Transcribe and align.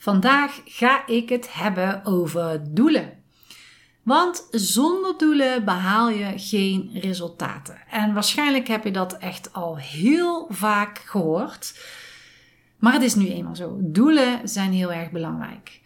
Vandaag 0.00 0.60
ga 0.64 1.06
ik 1.06 1.28
het 1.28 1.54
hebben 1.54 2.04
over 2.04 2.74
doelen. 2.74 3.22
Want 4.02 4.48
zonder 4.50 5.18
doelen 5.18 5.64
behaal 5.64 6.08
je 6.08 6.32
geen 6.36 6.90
resultaten. 6.94 7.78
En 7.90 8.14
waarschijnlijk 8.14 8.68
heb 8.68 8.84
je 8.84 8.90
dat 8.90 9.18
echt 9.18 9.52
al 9.52 9.78
heel 9.78 10.46
vaak 10.50 10.98
gehoord. 10.98 11.78
Maar 12.78 12.92
het 12.92 13.02
is 13.02 13.14
nu 13.14 13.28
eenmaal 13.28 13.56
zo. 13.56 13.76
Doelen 13.80 14.48
zijn 14.48 14.72
heel 14.72 14.92
erg 14.92 15.10
belangrijk. 15.10 15.80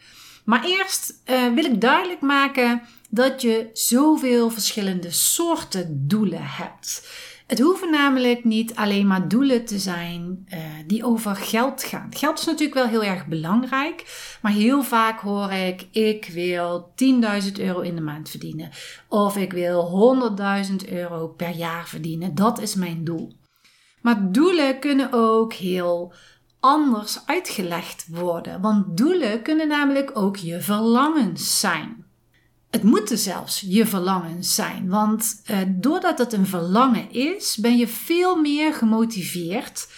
Maar 0.45 0.65
eerst 0.65 1.23
uh, 1.27 1.55
wil 1.55 1.65
ik 1.65 1.81
duidelijk 1.81 2.21
maken 2.21 2.83
dat 3.11 3.43
je 3.43 3.71
zoveel 3.73 4.51
verschillende 4.51 5.11
soorten 5.11 6.09
doelen 6.09 6.47
hebt. 6.47 7.09
Het 7.55 7.63
hoeven 7.63 7.91
namelijk 7.91 8.45
niet 8.45 8.75
alleen 8.75 9.07
maar 9.07 9.29
doelen 9.29 9.65
te 9.65 9.79
zijn 9.79 10.47
uh, 10.49 10.59
die 10.87 11.05
over 11.05 11.37
geld 11.37 11.83
gaan. 11.83 12.15
Geld 12.15 12.39
is 12.39 12.45
natuurlijk 12.45 12.75
wel 12.75 12.87
heel 12.87 13.05
erg 13.05 13.27
belangrijk, 13.27 14.05
maar 14.43 14.53
heel 14.53 14.83
vaak 14.83 15.21
hoor 15.21 15.53
ik: 15.53 15.87
ik 15.91 16.29
wil 16.33 16.93
10.000 17.45 17.53
euro 17.61 17.81
in 17.81 17.95
de 17.95 18.01
maand 18.01 18.31
verdienen. 18.31 18.71
Of 19.09 19.37
ik 19.37 19.53
wil 19.53 20.37
100.000 20.85 20.89
euro 20.89 21.29
per 21.29 21.51
jaar 21.51 21.89
verdienen. 21.89 22.35
Dat 22.35 22.61
is 22.61 22.75
mijn 22.75 23.05
doel. 23.05 23.33
Maar 24.03 24.33
doelen 24.33 24.79
kunnen 24.79 25.09
ook 25.13 25.53
heel 25.53 26.13
anders 26.61 27.19
uitgelegd 27.27 28.07
worden, 28.09 28.61
want 28.61 28.97
doelen 28.97 29.43
kunnen 29.43 29.69
namelijk 29.69 30.11
ook 30.15 30.37
je 30.37 30.61
verlangens 30.61 31.61
zijn. 31.61 32.05
Het 32.75 32.83
moeten 32.83 33.19
zelfs 33.19 33.65
je 33.67 33.87
verlangens 33.87 34.55
zijn, 34.55 34.89
want 34.89 35.43
eh, 35.45 35.59
doordat 35.69 36.19
het 36.19 36.33
een 36.33 36.47
verlangen 36.47 37.11
is, 37.11 37.57
ben 37.57 37.77
je 37.77 37.89
veel 37.89 38.37
meer 38.37 38.75
gemotiveerd 38.75 39.89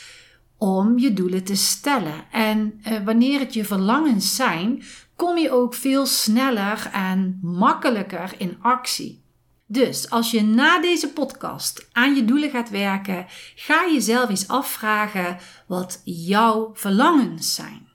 om 0.59 0.99
je 0.99 1.13
doelen 1.13 1.45
te 1.45 1.55
stellen. 1.55 2.25
En 2.33 2.81
eh, 2.83 3.05
wanneer 3.05 3.39
het 3.41 3.55
je 3.55 3.65
verlangens 3.65 4.37
zijn, 4.37 4.83
kom 5.15 5.39
je 5.39 5.51
ook 5.51 5.75
veel 5.75 6.07
sneller 6.07 6.91
en 6.93 7.39
makkelijker 7.43 8.35
in 8.39 8.57
actie. 8.61 9.23
Dus 9.67 10.11
als 10.11 10.31
je 10.31 10.43
na 10.43 10.81
deze 10.81 11.13
podcast 11.13 11.89
aan 11.93 12.15
je 12.15 12.25
doelen 12.25 12.51
gaat 12.51 12.71
werken, 12.71 13.27
ga 13.55 13.89
jezelf 13.93 14.29
eens 14.29 14.49
afvragen 14.49 15.39
wat 15.67 16.01
jouw 16.05 16.71
verlangens 16.75 17.55
zijn. 17.55 17.86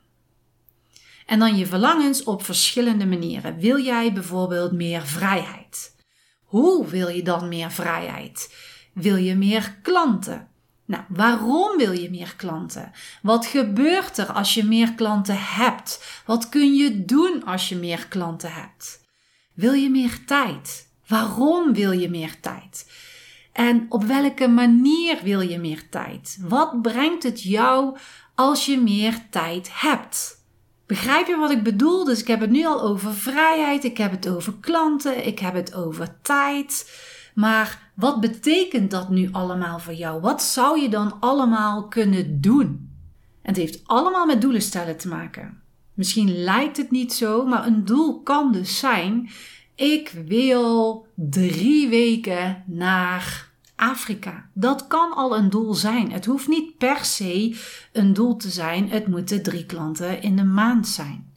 En 1.31 1.39
dan 1.39 1.57
je 1.57 1.65
verlangens 1.65 2.23
op 2.23 2.43
verschillende 2.43 3.05
manieren. 3.05 3.59
Wil 3.59 3.79
jij 3.79 4.13
bijvoorbeeld 4.13 4.71
meer 4.71 5.05
vrijheid? 5.05 5.95
Hoe 6.43 6.87
wil 6.87 7.07
je 7.07 7.23
dan 7.23 7.47
meer 7.47 7.71
vrijheid? 7.71 8.55
Wil 8.93 9.15
je 9.15 9.35
meer 9.35 9.77
klanten? 9.81 10.47
Nou, 10.85 11.03
waarom 11.07 11.77
wil 11.77 11.91
je 11.91 12.09
meer 12.09 12.33
klanten? 12.35 12.91
Wat 13.21 13.45
gebeurt 13.45 14.17
er 14.17 14.31
als 14.31 14.53
je 14.53 14.63
meer 14.63 14.93
klanten 14.93 15.37
hebt? 15.39 16.21
Wat 16.25 16.49
kun 16.49 16.73
je 16.73 17.05
doen 17.05 17.43
als 17.45 17.69
je 17.69 17.75
meer 17.75 18.07
klanten 18.07 18.53
hebt? 18.53 19.01
Wil 19.53 19.73
je 19.73 19.89
meer 19.89 20.25
tijd? 20.25 20.87
Waarom 21.07 21.73
wil 21.73 21.91
je 21.91 22.09
meer 22.09 22.39
tijd? 22.39 22.91
En 23.51 23.85
op 23.89 24.03
welke 24.03 24.47
manier 24.47 25.19
wil 25.23 25.41
je 25.41 25.59
meer 25.59 25.89
tijd? 25.89 26.37
Wat 26.41 26.81
brengt 26.81 27.23
het 27.23 27.43
jou 27.43 27.97
als 28.35 28.65
je 28.65 28.79
meer 28.79 29.29
tijd 29.29 29.69
hebt? 29.73 30.39
Begrijp 30.91 31.27
je 31.27 31.35
wat 31.37 31.51
ik 31.51 31.63
bedoel? 31.63 32.03
Dus 32.03 32.21
ik 32.21 32.27
heb 32.27 32.39
het 32.39 32.49
nu 32.49 32.65
al 32.65 32.81
over 32.81 33.13
vrijheid, 33.13 33.83
ik 33.83 33.97
heb 33.97 34.11
het 34.11 34.29
over 34.29 34.53
klanten, 34.59 35.25
ik 35.27 35.39
heb 35.39 35.53
het 35.53 35.73
over 35.73 36.21
tijd. 36.21 36.99
Maar 37.35 37.91
wat 37.95 38.19
betekent 38.19 38.91
dat 38.91 39.09
nu 39.09 39.29
allemaal 39.31 39.79
voor 39.79 39.93
jou? 39.93 40.21
Wat 40.21 40.43
zou 40.43 40.79
je 40.79 40.89
dan 40.89 41.19
allemaal 41.19 41.87
kunnen 41.87 42.41
doen? 42.41 42.89
En 43.41 43.49
het 43.49 43.57
heeft 43.57 43.81
allemaal 43.83 44.25
met 44.25 44.41
doelen 44.41 44.61
stellen 44.61 44.97
te 44.97 45.07
maken. 45.07 45.61
Misschien 45.93 46.43
lijkt 46.43 46.77
het 46.77 46.91
niet 46.91 47.13
zo, 47.13 47.45
maar 47.45 47.67
een 47.67 47.85
doel 47.85 48.21
kan 48.21 48.51
dus 48.51 48.79
zijn: 48.79 49.29
ik 49.75 50.13
wil 50.27 51.05
drie 51.15 51.89
weken 51.89 52.63
naar 52.67 53.50
Afrika. 53.81 54.49
Dat 54.53 54.87
kan 54.87 55.13
al 55.13 55.37
een 55.37 55.49
doel 55.49 55.73
zijn. 55.73 56.11
Het 56.11 56.25
hoeft 56.25 56.47
niet 56.47 56.77
per 56.77 57.05
se 57.05 57.59
een 57.91 58.13
doel 58.13 58.35
te 58.35 58.49
zijn. 58.49 58.89
Het 58.89 59.07
moeten 59.07 59.43
drie 59.43 59.65
klanten 59.65 60.21
in 60.21 60.35
de 60.35 60.43
maand 60.43 60.87
zijn. 60.87 61.33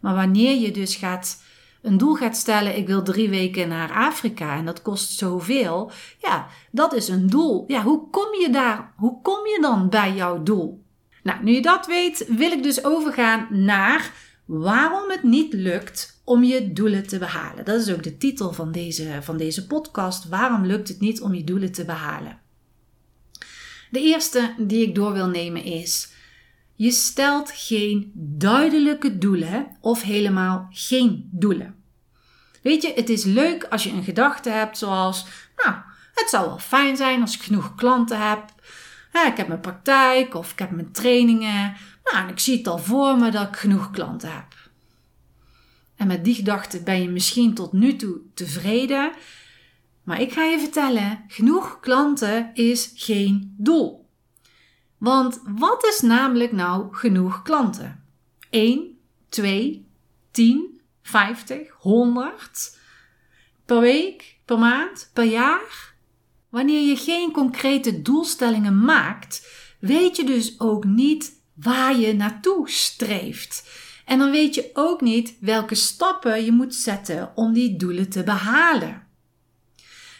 Maar 0.00 0.14
wanneer 0.14 0.56
je 0.56 0.70
dus 0.70 0.96
gaat 0.96 1.42
een 1.82 1.98
doel 1.98 2.14
gaat 2.14 2.36
stellen, 2.36 2.76
ik 2.76 2.86
wil 2.86 3.02
drie 3.02 3.28
weken 3.28 3.68
naar 3.68 3.92
Afrika 3.92 4.56
en 4.56 4.64
dat 4.64 4.82
kost 4.82 5.18
zoveel. 5.18 5.90
Ja, 6.18 6.46
dat 6.70 6.94
is 6.94 7.08
een 7.08 7.26
doel. 7.26 7.64
Ja, 7.66 7.82
hoe 7.82 8.10
kom 8.10 8.34
je 8.40 8.48
daar? 8.50 8.92
Hoe 8.96 9.22
kom 9.22 9.46
je 9.46 9.58
dan 9.60 9.88
bij 9.88 10.14
jouw 10.14 10.42
doel? 10.42 10.84
Nou, 11.22 11.42
nu 11.42 11.52
je 11.52 11.62
dat 11.62 11.86
weet, 11.86 12.26
wil 12.28 12.50
ik 12.50 12.62
dus 12.62 12.84
overgaan 12.84 13.46
naar 13.50 14.12
waarom 14.44 15.10
het 15.10 15.22
niet 15.22 15.52
lukt 15.52 16.17
om 16.28 16.44
je 16.44 16.72
doelen 16.72 17.06
te 17.06 17.18
behalen. 17.18 17.64
Dat 17.64 17.80
is 17.80 17.92
ook 17.92 18.02
de 18.02 18.16
titel 18.16 18.52
van 18.52 18.72
deze, 18.72 19.18
van 19.20 19.36
deze 19.36 19.66
podcast. 19.66 20.28
Waarom 20.28 20.66
lukt 20.66 20.88
het 20.88 21.00
niet 21.00 21.20
om 21.20 21.34
je 21.34 21.44
doelen 21.44 21.72
te 21.72 21.84
behalen? 21.84 22.40
De 23.90 24.00
eerste 24.00 24.54
die 24.58 24.86
ik 24.86 24.94
door 24.94 25.12
wil 25.12 25.26
nemen 25.26 25.64
is: 25.64 26.12
je 26.74 26.90
stelt 26.90 27.50
geen 27.54 28.12
duidelijke 28.14 29.18
doelen 29.18 29.76
of 29.80 30.02
helemaal 30.02 30.68
geen 30.70 31.28
doelen. 31.32 31.74
Weet 32.62 32.82
je, 32.82 32.92
het 32.94 33.08
is 33.08 33.24
leuk 33.24 33.64
als 33.64 33.84
je 33.84 33.90
een 33.90 34.04
gedachte 34.04 34.50
hebt 34.50 34.78
zoals: 34.78 35.26
nou, 35.56 35.76
het 36.14 36.28
zou 36.28 36.46
wel 36.46 36.58
fijn 36.58 36.96
zijn 36.96 37.20
als 37.20 37.34
ik 37.34 37.42
genoeg 37.42 37.74
klanten 37.74 38.28
heb. 38.28 38.44
ik 39.26 39.36
heb 39.36 39.48
mijn 39.48 39.60
praktijk 39.60 40.34
of 40.34 40.52
ik 40.52 40.58
heb 40.58 40.70
mijn 40.70 40.92
trainingen. 40.92 41.76
Nou, 42.04 42.16
en 42.24 42.28
ik 42.28 42.38
zie 42.38 42.56
het 42.58 42.66
al 42.66 42.78
voor 42.78 43.18
me 43.18 43.30
dat 43.30 43.48
ik 43.48 43.56
genoeg 43.56 43.90
klanten 43.90 44.32
heb. 44.32 44.67
En 45.98 46.06
met 46.06 46.24
die 46.24 46.34
gedachte 46.34 46.82
ben 46.82 47.02
je 47.02 47.08
misschien 47.08 47.54
tot 47.54 47.72
nu 47.72 47.96
toe 47.96 48.20
tevreden. 48.34 49.12
Maar 50.02 50.20
ik 50.20 50.32
ga 50.32 50.44
je 50.44 50.58
vertellen: 50.58 51.24
genoeg 51.28 51.80
klanten 51.80 52.50
is 52.54 52.92
geen 52.94 53.54
doel. 53.56 54.08
Want 54.98 55.40
wat 55.44 55.84
is 55.84 56.00
namelijk 56.00 56.52
nou 56.52 56.94
genoeg 56.94 57.42
klanten? 57.42 58.04
1, 58.50 58.98
2, 59.28 59.86
10, 60.30 60.80
50, 61.02 61.70
100 61.78 62.78
per 63.64 63.80
week, 63.80 64.38
per 64.44 64.58
maand, 64.58 65.10
per 65.12 65.24
jaar? 65.24 65.94
Wanneer 66.48 66.88
je 66.88 66.96
geen 66.96 67.32
concrete 67.32 68.02
doelstellingen 68.02 68.84
maakt, 68.84 69.46
weet 69.80 70.16
je 70.16 70.24
dus 70.24 70.60
ook 70.60 70.84
niet 70.84 71.42
waar 71.54 71.96
je 71.96 72.12
naartoe 72.12 72.70
streeft. 72.70 73.70
En 74.08 74.18
dan 74.18 74.30
weet 74.30 74.54
je 74.54 74.70
ook 74.72 75.00
niet 75.00 75.36
welke 75.40 75.74
stappen 75.74 76.44
je 76.44 76.52
moet 76.52 76.74
zetten 76.74 77.32
om 77.34 77.52
die 77.52 77.76
doelen 77.76 78.08
te 78.08 78.22
behalen. 78.22 79.06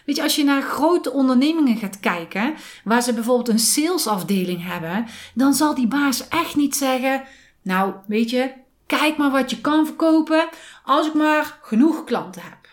Weet 0.04 0.16
je, 0.16 0.22
als 0.22 0.36
je 0.36 0.44
naar 0.44 0.62
grote 0.62 1.12
ondernemingen 1.12 1.76
gaat 1.76 2.00
kijken, 2.00 2.54
waar 2.84 3.02
ze 3.02 3.14
bijvoorbeeld 3.14 3.48
een 3.48 3.58
salesafdeling 3.58 4.64
hebben, 4.64 5.06
dan 5.34 5.54
zal 5.54 5.74
die 5.74 5.86
baas 5.86 6.28
echt 6.28 6.56
niet 6.56 6.76
zeggen: 6.76 7.22
Nou, 7.62 7.94
weet 8.06 8.30
je, 8.30 8.52
kijk 8.86 9.16
maar 9.16 9.30
wat 9.30 9.50
je 9.50 9.60
kan 9.60 9.86
verkopen 9.86 10.48
als 10.84 11.06
ik 11.06 11.14
maar 11.14 11.58
genoeg 11.62 12.04
klanten 12.04 12.42
heb. 12.42 12.68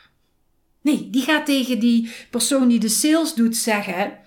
Nee, 0.81 1.09
die 1.09 1.21
gaat 1.21 1.45
tegen 1.45 1.79
die 1.79 2.11
persoon 2.29 2.67
die 2.67 2.79
de 2.79 2.89
sales 2.89 3.33
doet 3.33 3.55
zeggen: 3.55 4.17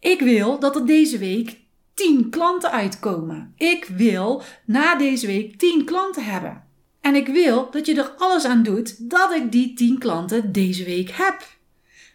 Ik 0.00 0.20
wil 0.20 0.58
dat 0.58 0.76
er 0.76 0.86
deze 0.86 1.18
week 1.18 1.58
10 1.94 2.30
klanten 2.30 2.70
uitkomen. 2.70 3.54
Ik 3.56 3.84
wil 3.84 4.42
na 4.64 4.94
deze 4.94 5.26
week 5.26 5.58
10 5.58 5.84
klanten 5.84 6.24
hebben. 6.24 6.64
En 7.00 7.14
ik 7.14 7.26
wil 7.26 7.70
dat 7.70 7.86
je 7.86 7.94
er 7.94 8.14
alles 8.18 8.44
aan 8.44 8.62
doet 8.62 9.10
dat 9.10 9.32
ik 9.32 9.52
die 9.52 9.74
10 9.74 9.98
klanten 9.98 10.52
deze 10.52 10.84
week 10.84 11.10
heb. 11.10 11.42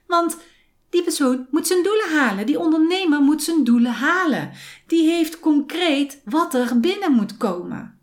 Want 0.07 0.37
Die 0.95 1.03
persoon 1.03 1.47
moet 1.51 1.67
zijn 1.67 1.83
doelen 1.83 2.09
halen. 2.09 2.45
Die 2.45 2.59
ondernemer 2.59 3.21
moet 3.21 3.43
zijn 3.43 3.63
doelen 3.63 3.91
halen. 3.91 4.51
Die 4.87 5.09
heeft 5.09 5.39
concreet 5.39 6.21
wat 6.25 6.53
er 6.53 6.79
binnen 6.79 7.11
moet 7.11 7.37
komen. 7.37 7.99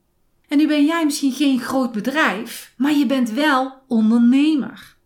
En 0.48 0.58
nu 0.58 0.66
ben 0.66 0.84
jij 0.84 1.04
misschien 1.04 1.32
geen 1.32 1.60
groot 1.60 1.92
bedrijf, 1.92 2.74
maar 2.76 2.92
je 2.92 3.06
bent 3.06 3.30
wel 3.30 3.72
ondernemer. 3.88 4.96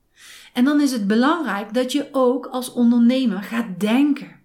En 0.53 0.65
dan 0.65 0.81
is 0.81 0.93
het 0.93 1.07
belangrijk 1.07 1.75
dat 1.75 1.93
je 1.93 2.09
ook 2.13 2.47
als 2.47 2.73
ondernemer 2.73 3.43
gaat 3.43 3.81
denken. 3.81 4.36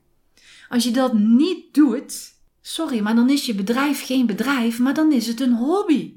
Als 0.72 0.84
je 0.84 0.92
dat 0.92 1.14
niet 1.14 1.74
doet, 1.74 2.34
sorry, 2.62 3.00
maar 3.00 3.16
dan 3.16 3.30
is 3.30 3.46
je 3.46 3.56
bedrijf 3.56 4.06
geen 4.06 4.26
bedrijf, 4.26 4.80
maar 4.80 4.94
dan 4.94 5.12
is 5.12 5.28
het 5.28 5.40
een 5.40 5.54
hobby. 5.54 6.14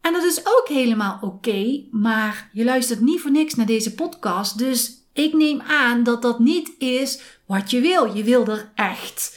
En 0.00 0.12
dat 0.12 0.24
is 0.24 0.38
ook 0.38 0.68
helemaal 0.68 1.18
oké, 1.20 1.84
maar 1.90 2.50
je 2.52 2.64
luistert 2.64 3.00
niet 3.00 3.20
voor 3.20 3.30
niks 3.30 3.54
naar 3.54 3.66
deze 3.66 3.94
podcast, 3.94 4.58
dus 4.58 4.92
ik 5.12 5.32
neem 5.32 5.60
aan 5.60 6.02
dat 6.02 6.22
dat 6.22 6.38
niet 6.38 6.70
is 6.78 7.20
wat 7.46 7.70
je 7.70 7.80
wil. 7.80 8.14
Je 8.14 8.24
wil 8.24 8.46
er 8.46 8.72
echt 8.74 9.36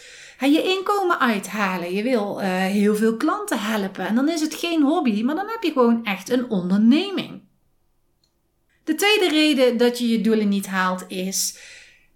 je 0.49 0.63
inkomen 0.63 1.19
uithalen. 1.19 1.93
Je 1.93 2.03
wil 2.03 2.41
uh, 2.41 2.47
heel 2.47 2.95
veel 2.95 3.17
klanten 3.17 3.59
helpen. 3.59 4.07
En 4.07 4.15
dan 4.15 4.29
is 4.29 4.41
het 4.41 4.53
geen 4.53 4.83
hobby, 4.83 5.23
maar 5.23 5.35
dan 5.35 5.47
heb 5.47 5.63
je 5.63 5.71
gewoon 5.71 6.05
echt 6.05 6.29
een 6.29 6.49
onderneming. 6.49 7.41
De 8.83 8.95
tweede 8.95 9.29
reden 9.29 9.77
dat 9.77 9.99
je 9.99 10.07
je 10.07 10.21
doelen 10.21 10.49
niet 10.49 10.67
haalt 10.67 11.05
is: 11.07 11.57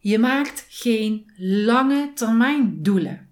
je 0.06 0.20
maakt 0.20 0.66
geen 0.70 1.32
lange 1.38 2.12
termijn 2.14 2.84
doelen. 2.84 3.28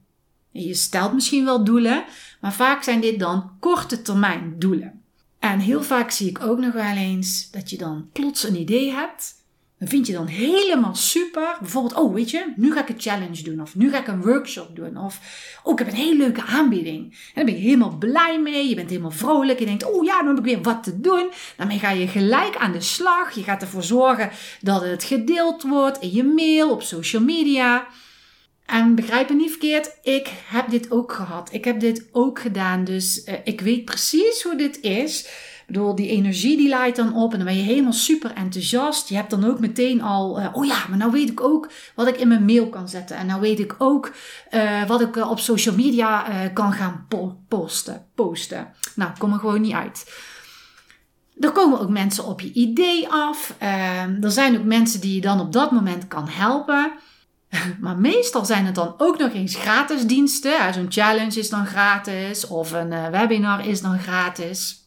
Je 0.51 0.73
stelt 0.73 1.13
misschien 1.13 1.45
wel 1.45 1.63
doelen, 1.63 2.05
maar 2.41 2.53
vaak 2.53 2.83
zijn 2.83 3.01
dit 3.01 3.19
dan 3.19 3.51
korte 3.59 4.01
termijn 4.01 4.55
doelen. 4.59 5.01
En 5.39 5.59
heel 5.59 5.83
vaak 5.83 6.11
zie 6.11 6.29
ik 6.29 6.43
ook 6.43 6.59
nog 6.59 6.73
wel 6.73 6.95
eens 6.95 7.51
dat 7.51 7.69
je 7.69 7.77
dan 7.77 8.09
plots 8.11 8.43
een 8.43 8.59
idee 8.59 8.91
hebt 8.91 9.35
vind 9.87 10.07
je 10.07 10.13
dan 10.13 10.27
helemaal 10.27 10.95
super. 10.95 11.57
Bijvoorbeeld, 11.59 11.95
oh 11.95 12.13
weet 12.13 12.31
je, 12.31 12.53
nu 12.55 12.73
ga 12.73 12.81
ik 12.81 12.89
een 12.89 13.01
challenge 13.01 13.43
doen. 13.43 13.61
Of 13.61 13.75
nu 13.75 13.89
ga 13.89 13.99
ik 13.99 14.07
een 14.07 14.21
workshop 14.21 14.75
doen. 14.75 14.97
Of, 14.97 15.19
oh 15.63 15.71
ik 15.71 15.79
heb 15.79 15.87
een 15.87 15.93
hele 15.93 16.17
leuke 16.17 16.43
aanbieding. 16.43 17.03
En 17.03 17.31
dan 17.33 17.45
ben 17.45 17.53
je 17.53 17.59
helemaal 17.59 17.97
blij 17.97 18.39
mee. 18.39 18.69
Je 18.69 18.75
bent 18.75 18.89
helemaal 18.89 19.11
vrolijk. 19.11 19.59
Je 19.59 19.65
denkt, 19.65 19.91
oh 19.91 20.03
ja, 20.03 20.17
dan 20.17 20.27
heb 20.27 20.37
ik 20.37 20.43
weer 20.43 20.61
wat 20.61 20.83
te 20.83 20.99
doen. 20.99 21.29
Daarmee 21.57 21.79
ga 21.79 21.91
je 21.91 22.07
gelijk 22.07 22.55
aan 22.55 22.71
de 22.71 22.81
slag. 22.81 23.31
Je 23.31 23.43
gaat 23.43 23.61
ervoor 23.61 23.83
zorgen 23.83 24.29
dat 24.61 24.81
het 24.81 25.03
gedeeld 25.03 25.63
wordt 25.63 25.99
in 25.99 26.11
je 26.11 26.23
mail, 26.23 26.71
op 26.71 26.81
social 26.81 27.23
media. 27.23 27.87
En 28.65 28.95
begrijp 28.95 29.29
me 29.29 29.35
niet 29.35 29.49
verkeerd, 29.49 29.97
ik 30.01 30.29
heb 30.45 30.69
dit 30.69 30.91
ook 30.91 31.11
gehad. 31.11 31.49
Ik 31.53 31.65
heb 31.65 31.79
dit 31.79 32.07
ook 32.11 32.39
gedaan. 32.39 32.83
Dus 32.83 33.25
uh, 33.25 33.33
ik 33.43 33.61
weet 33.61 33.85
precies 33.85 34.43
hoe 34.43 34.55
dit 34.55 34.81
is 34.81 35.27
bedoel, 35.73 35.95
die 35.95 36.09
energie 36.09 36.57
die 36.57 36.67
leidt 36.67 36.95
dan 36.95 37.15
op 37.15 37.31
en 37.31 37.37
dan 37.37 37.47
ben 37.47 37.57
je 37.57 37.63
helemaal 37.63 37.93
super 37.93 38.33
enthousiast. 38.33 39.09
Je 39.09 39.15
hebt 39.15 39.29
dan 39.29 39.45
ook 39.45 39.59
meteen 39.59 40.01
al, 40.01 40.39
uh, 40.39 40.47
oh 40.53 40.65
ja, 40.65 40.85
maar 40.89 40.97
nou 40.97 41.11
weet 41.11 41.29
ik 41.29 41.41
ook 41.41 41.69
wat 41.95 42.07
ik 42.07 42.17
in 42.17 42.27
mijn 42.27 42.45
mail 42.45 42.69
kan 42.69 42.89
zetten. 42.89 43.17
En 43.17 43.25
nou 43.25 43.41
weet 43.41 43.59
ik 43.59 43.75
ook 43.77 44.11
uh, 44.51 44.85
wat 44.87 45.01
ik 45.01 45.15
uh, 45.15 45.29
op 45.29 45.39
social 45.39 45.75
media 45.75 46.25
kan 46.53 46.73
gaan 46.73 47.05
po 47.09 47.37
posten, 47.47 48.05
posten. 48.15 48.73
Nou, 48.95 49.11
kom 49.17 49.33
er 49.33 49.39
gewoon 49.39 49.61
niet 49.61 49.73
uit. 49.73 50.13
Er 51.39 51.51
komen 51.51 51.79
ook 51.79 51.89
mensen 51.89 52.25
op 52.25 52.41
je 52.41 52.53
idee 52.53 53.09
af. 53.09 53.55
er 54.21 54.31
zijn 54.31 54.57
ook 54.57 54.63
mensen 54.63 55.01
die 55.01 55.15
je 55.15 55.21
dan 55.21 55.39
op 55.39 55.51
dat 55.51 55.71
moment 55.71 56.07
kan 56.07 56.27
helpen. 56.27 56.91
Maar 57.81 57.97
meestal 57.97 58.45
zijn 58.45 58.65
het 58.65 58.75
dan 58.75 58.93
ook 58.97 59.17
nog 59.17 59.33
eens 59.33 59.55
gratis 59.55 60.05
diensten. 60.05 60.73
Zo'n 60.73 60.91
challenge 60.91 61.39
is 61.39 61.49
dan 61.49 61.65
gratis 61.65 62.47
of 62.47 62.71
een 62.71 63.11
webinar 63.11 63.67
is 63.67 63.81
dan 63.81 63.99
gratis. 63.99 64.82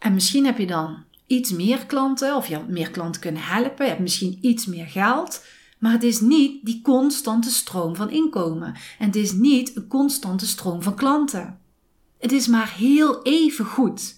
En 0.00 0.14
misschien 0.14 0.44
heb 0.44 0.58
je 0.58 0.66
dan 0.66 1.04
iets 1.26 1.50
meer 1.50 1.86
klanten 1.86 2.36
of 2.36 2.46
je 2.46 2.60
meer 2.68 2.90
klanten 2.90 3.20
kunnen 3.20 3.42
helpen. 3.42 3.84
Je 3.84 3.90
hebt 3.90 4.02
misschien 4.02 4.38
iets 4.40 4.66
meer 4.66 4.86
geld. 4.86 5.44
Maar 5.78 5.92
het 5.92 6.02
is 6.02 6.20
niet 6.20 6.64
die 6.64 6.80
constante 6.82 7.50
stroom 7.50 7.96
van 7.96 8.10
inkomen. 8.10 8.74
En 8.98 9.06
het 9.06 9.16
is 9.16 9.32
niet 9.32 9.76
een 9.76 9.86
constante 9.86 10.46
stroom 10.46 10.82
van 10.82 10.94
klanten. 10.94 11.60
Het 12.18 12.32
is 12.32 12.46
maar 12.46 12.74
heel 12.76 13.22
even 13.22 13.64
goed. 13.64 14.16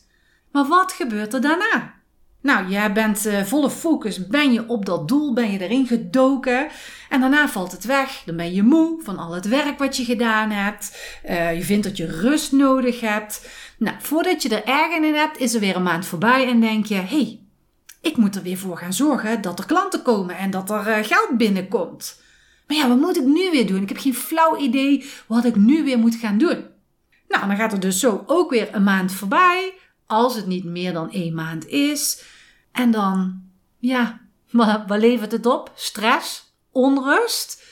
Maar 0.50 0.66
wat 0.66 0.92
gebeurt 0.92 1.34
er 1.34 1.40
daarna? 1.40 1.94
Nou, 2.42 2.68
jij 2.68 2.92
bent 2.92 3.26
uh, 3.26 3.42
volle 3.42 3.70
focus, 3.70 4.26
ben 4.26 4.52
je 4.52 4.68
op 4.68 4.86
dat 4.86 5.08
doel, 5.08 5.32
ben 5.32 5.52
je 5.52 5.58
erin 5.58 5.86
gedoken. 5.86 6.68
En 7.08 7.20
daarna 7.20 7.48
valt 7.48 7.72
het 7.72 7.84
weg. 7.84 8.22
Dan 8.24 8.36
ben 8.36 8.54
je 8.54 8.62
moe 8.62 9.02
van 9.02 9.18
al 9.18 9.32
het 9.34 9.48
werk 9.48 9.78
wat 9.78 9.96
je 9.96 10.04
gedaan 10.04 10.50
hebt. 10.50 10.96
Uh, 11.30 11.56
je 11.56 11.62
vindt 11.62 11.84
dat 11.84 11.96
je 11.96 12.20
rust 12.20 12.52
nodig 12.52 13.00
hebt. 13.00 13.48
Nou, 13.78 13.96
voordat 14.00 14.42
je 14.42 14.48
er 14.48 14.64
erg 14.64 14.96
in 14.96 15.14
hebt, 15.14 15.38
is 15.38 15.54
er 15.54 15.60
weer 15.60 15.76
een 15.76 15.82
maand 15.82 16.06
voorbij 16.06 16.48
en 16.48 16.60
denk 16.60 16.86
je: 16.86 16.94
hey, 16.94 17.40
ik 18.00 18.16
moet 18.16 18.36
er 18.36 18.42
weer 18.42 18.58
voor 18.58 18.76
gaan 18.76 18.92
zorgen 18.92 19.40
dat 19.40 19.58
er 19.58 19.66
klanten 19.66 20.02
komen 20.02 20.36
en 20.36 20.50
dat 20.50 20.70
er 20.70 20.88
uh, 20.88 21.04
geld 21.04 21.36
binnenkomt. 21.36 22.20
Maar 22.66 22.76
ja, 22.76 22.88
wat 22.88 22.98
moet 22.98 23.16
ik 23.16 23.24
nu 23.24 23.50
weer 23.50 23.66
doen? 23.66 23.82
Ik 23.82 23.88
heb 23.88 23.98
geen 23.98 24.14
flauw 24.14 24.56
idee 24.56 25.10
wat 25.26 25.44
ik 25.44 25.56
nu 25.56 25.84
weer 25.84 25.98
moet 25.98 26.14
gaan 26.14 26.38
doen. 26.38 26.64
Nou, 27.28 27.46
dan 27.46 27.56
gaat 27.56 27.72
er 27.72 27.80
dus 27.80 28.00
zo 28.00 28.22
ook 28.26 28.50
weer 28.50 28.68
een 28.72 28.82
maand 28.82 29.12
voorbij, 29.12 29.72
als 30.12 30.36
het 30.36 30.46
niet 30.46 30.64
meer 30.64 30.92
dan 30.92 31.10
één 31.10 31.34
maand 31.34 31.66
is. 31.66 32.24
En 32.72 32.90
dan, 32.90 33.42
ja, 33.78 34.20
wat, 34.50 34.82
wat 34.86 34.98
levert 34.98 35.32
het 35.32 35.46
op? 35.46 35.72
Stress, 35.74 36.52
onrust 36.70 37.62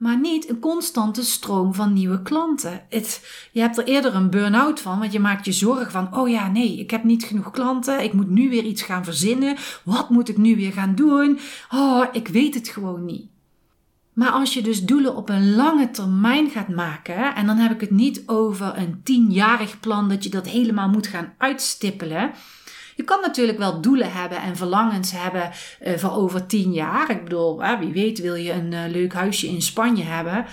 maar 0.00 0.20
niet 0.20 0.48
een 0.48 0.58
constante 0.58 1.24
stroom 1.24 1.74
van 1.74 1.92
nieuwe 1.92 2.22
klanten. 2.22 2.82
Het, 2.88 3.26
je 3.52 3.60
hebt 3.60 3.78
er 3.78 3.84
eerder 3.84 4.14
een 4.14 4.30
burn-out 4.30 4.80
van, 4.80 4.98
want 4.98 5.12
je 5.12 5.20
maakt 5.20 5.44
je 5.44 5.52
zorgen 5.52 5.90
van: 5.90 6.16
oh 6.16 6.28
ja, 6.28 6.48
nee, 6.48 6.78
ik 6.78 6.90
heb 6.90 7.04
niet 7.04 7.24
genoeg 7.24 7.50
klanten, 7.50 8.02
ik 8.02 8.12
moet 8.12 8.30
nu 8.30 8.48
weer 8.48 8.62
iets 8.62 8.82
gaan 8.82 9.04
verzinnen. 9.04 9.56
Wat 9.84 10.10
moet 10.10 10.28
ik 10.28 10.36
nu 10.36 10.56
weer 10.56 10.72
gaan 10.72 10.94
doen? 10.94 11.38
Oh, 11.70 12.06
ik 12.12 12.28
weet 12.28 12.54
het 12.54 12.68
gewoon 12.68 13.04
niet. 13.04 13.26
Maar 14.12 14.30
als 14.30 14.54
je 14.54 14.62
dus 14.62 14.84
doelen 14.84 15.16
op 15.16 15.28
een 15.28 15.54
lange 15.54 15.90
termijn 15.90 16.50
gaat 16.50 16.68
maken, 16.68 17.34
en 17.34 17.46
dan 17.46 17.56
heb 17.56 17.72
ik 17.72 17.80
het 17.80 17.90
niet 17.90 18.22
over 18.26 18.78
een 18.78 19.00
tienjarig 19.04 19.80
plan 19.80 20.08
dat 20.08 20.24
je 20.24 20.30
dat 20.30 20.48
helemaal 20.48 20.88
moet 20.88 21.06
gaan 21.06 21.32
uitstippelen. 21.38 22.30
Je 22.96 23.02
kan 23.02 23.20
natuurlijk 23.20 23.58
wel 23.58 23.80
doelen 23.80 24.12
hebben 24.12 24.42
en 24.42 24.56
verlangens 24.56 25.12
hebben 25.12 25.50
uh, 25.82 25.96
voor 25.96 26.12
over 26.12 26.46
tien 26.46 26.72
jaar. 26.72 27.10
Ik 27.10 27.24
bedoel, 27.24 27.62
wie 27.78 27.92
weet 27.92 28.20
wil 28.20 28.34
je 28.34 28.52
een 28.52 28.72
uh, 28.72 28.80
leuk 28.88 29.12
huisje 29.12 29.48
in 29.48 29.62
Spanje 29.62 30.04
hebben. 30.04 30.46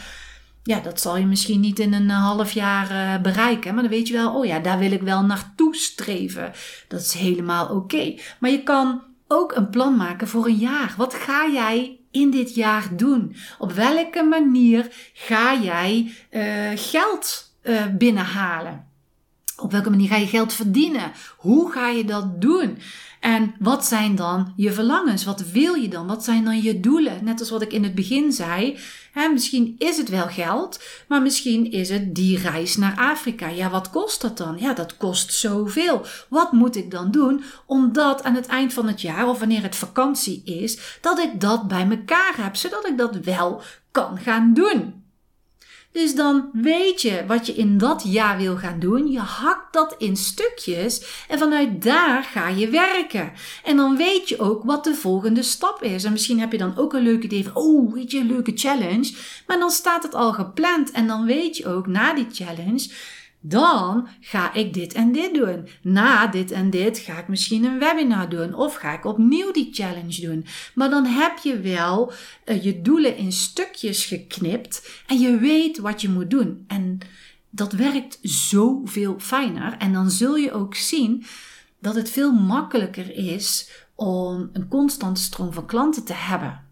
Ja, 0.63 0.79
dat 0.79 1.01
zal 1.01 1.17
je 1.17 1.25
misschien 1.25 1.59
niet 1.59 1.79
in 1.79 1.93
een 1.93 2.09
half 2.09 2.51
jaar 2.51 3.21
bereiken. 3.21 3.73
Maar 3.73 3.83
dan 3.83 3.91
weet 3.91 4.07
je 4.07 4.13
wel, 4.13 4.35
oh 4.35 4.45
ja, 4.45 4.59
daar 4.59 4.79
wil 4.79 4.91
ik 4.91 5.01
wel 5.01 5.21
naartoe 5.21 5.75
streven. 5.75 6.51
Dat 6.87 7.01
is 7.01 7.13
helemaal 7.13 7.67
oké. 7.67 8.15
Maar 8.39 8.49
je 8.49 8.63
kan 8.63 9.01
ook 9.27 9.55
een 9.55 9.69
plan 9.69 9.95
maken 9.95 10.27
voor 10.27 10.45
een 10.45 10.57
jaar. 10.57 10.93
Wat 10.97 11.13
ga 11.13 11.49
jij 11.51 11.99
in 12.21 12.31
dit 12.31 12.55
jaar 12.55 12.87
doen? 12.95 13.35
Op 13.57 13.71
welke 13.71 14.23
manier 14.23 14.87
ga 15.13 15.55
jij 15.55 16.11
geld 16.75 17.55
binnenhalen? 17.97 18.86
Op 19.61 19.71
welke 19.71 19.89
manier 19.89 20.07
ga 20.07 20.15
je 20.15 20.27
geld 20.27 20.53
verdienen? 20.53 21.11
Hoe 21.37 21.71
ga 21.71 21.87
je 21.87 22.05
dat 22.05 22.41
doen? 22.41 22.77
En 23.19 23.55
wat 23.59 23.85
zijn 23.85 24.15
dan 24.15 24.53
je 24.55 24.71
verlangens? 24.71 25.23
Wat 25.23 25.51
wil 25.51 25.73
je 25.73 25.87
dan? 25.87 26.07
Wat 26.07 26.23
zijn 26.23 26.43
dan 26.43 26.61
je 26.61 26.79
doelen? 26.79 27.23
Net 27.23 27.39
als 27.39 27.49
wat 27.49 27.61
ik 27.61 27.73
in 27.73 27.83
het 27.83 27.95
begin 27.95 28.31
zei. 28.31 28.77
Hè, 29.11 29.27
misschien 29.27 29.75
is 29.77 29.97
het 29.97 30.09
wel 30.09 30.27
geld, 30.27 30.83
maar 31.07 31.21
misschien 31.21 31.71
is 31.71 31.89
het 31.89 32.15
die 32.15 32.37
reis 32.37 32.75
naar 32.75 32.97
Afrika. 32.97 33.47
Ja, 33.47 33.69
wat 33.69 33.89
kost 33.89 34.21
dat 34.21 34.37
dan? 34.37 34.57
Ja, 34.59 34.73
dat 34.73 34.97
kost 34.97 35.33
zoveel. 35.33 36.05
Wat 36.29 36.51
moet 36.51 36.75
ik 36.75 36.91
dan 36.91 37.11
doen 37.11 37.43
om 37.65 37.93
dat 37.93 38.23
aan 38.23 38.35
het 38.35 38.47
eind 38.47 38.73
van 38.73 38.87
het 38.87 39.01
jaar 39.01 39.27
of 39.27 39.39
wanneer 39.39 39.61
het 39.61 39.75
vakantie 39.75 40.41
is, 40.45 40.97
dat 41.01 41.19
ik 41.19 41.41
dat 41.41 41.67
bij 41.67 41.87
elkaar 41.89 42.33
heb, 42.37 42.55
zodat 42.55 42.87
ik 42.87 42.97
dat 42.97 43.15
wel 43.15 43.61
kan 43.91 44.17
gaan 44.17 44.53
doen? 44.53 44.96
Dus 45.91 46.15
dan 46.15 46.49
weet 46.53 47.01
je 47.01 47.23
wat 47.27 47.45
je 47.45 47.53
in 47.53 47.77
dat 47.77 48.03
jaar 48.05 48.37
wil 48.37 48.55
gaan 48.57 48.79
doen. 48.79 49.11
Je 49.11 49.19
hakt 49.19 49.73
dat 49.73 49.95
in 49.97 50.15
stukjes 50.15 51.25
en 51.27 51.39
vanuit 51.39 51.83
daar 51.83 52.23
ga 52.23 52.47
je 52.47 52.69
werken. 52.69 53.31
En 53.63 53.77
dan 53.77 53.97
weet 53.97 54.29
je 54.29 54.39
ook 54.39 54.63
wat 54.63 54.83
de 54.83 54.95
volgende 54.95 55.43
stap 55.43 55.83
is. 55.83 56.03
En 56.03 56.11
misschien 56.11 56.39
heb 56.39 56.51
je 56.51 56.57
dan 56.57 56.77
ook 56.77 56.93
een 56.93 57.01
leuk 57.01 57.23
idee 57.23 57.43
van, 57.43 57.55
oh, 57.55 57.93
weet 57.93 58.11
je, 58.11 58.19
een 58.19 58.27
leuke 58.27 58.51
challenge. 58.55 59.13
Maar 59.47 59.59
dan 59.59 59.71
staat 59.71 60.03
het 60.03 60.15
al 60.15 60.33
gepland 60.33 60.91
en 60.91 61.07
dan 61.07 61.25
weet 61.25 61.57
je 61.57 61.67
ook 61.67 61.87
na 61.87 62.13
die 62.13 62.27
challenge 62.31 62.89
dan 63.39 64.07
ga 64.19 64.53
ik 64.53 64.73
dit 64.73 64.93
en 64.93 65.11
dit 65.11 65.33
doen. 65.33 65.67
Na 65.81 66.27
dit 66.27 66.51
en 66.51 66.69
dit 66.69 66.97
ga 66.97 67.17
ik 67.17 67.27
misschien 67.27 67.63
een 67.63 67.79
webinar 67.79 68.29
doen 68.29 68.53
of 68.53 68.75
ga 68.75 68.93
ik 68.93 69.05
opnieuw 69.05 69.51
die 69.51 69.69
challenge 69.71 70.21
doen. 70.21 70.45
Maar 70.73 70.89
dan 70.89 71.05
heb 71.05 71.37
je 71.37 71.59
wel 71.59 72.11
uh, 72.45 72.63
je 72.63 72.81
doelen 72.81 73.17
in 73.17 73.31
stukjes 73.31 74.05
geknipt 74.05 75.03
en 75.07 75.19
je 75.19 75.37
weet 75.37 75.77
wat 75.77 76.01
je 76.01 76.09
moet 76.09 76.29
doen. 76.29 76.63
En 76.67 76.99
dat 77.49 77.71
werkt 77.71 78.19
zoveel 78.21 79.15
fijner. 79.19 79.77
En 79.77 79.93
dan 79.93 80.11
zul 80.11 80.35
je 80.35 80.51
ook 80.51 80.75
zien 80.75 81.25
dat 81.79 81.95
het 81.95 82.09
veel 82.09 82.31
makkelijker 82.31 83.15
is 83.15 83.69
om 83.95 84.49
een 84.53 84.67
constante 84.67 85.21
stroom 85.21 85.53
van 85.53 85.65
klanten 85.65 86.03
te 86.03 86.13
hebben. 86.13 86.66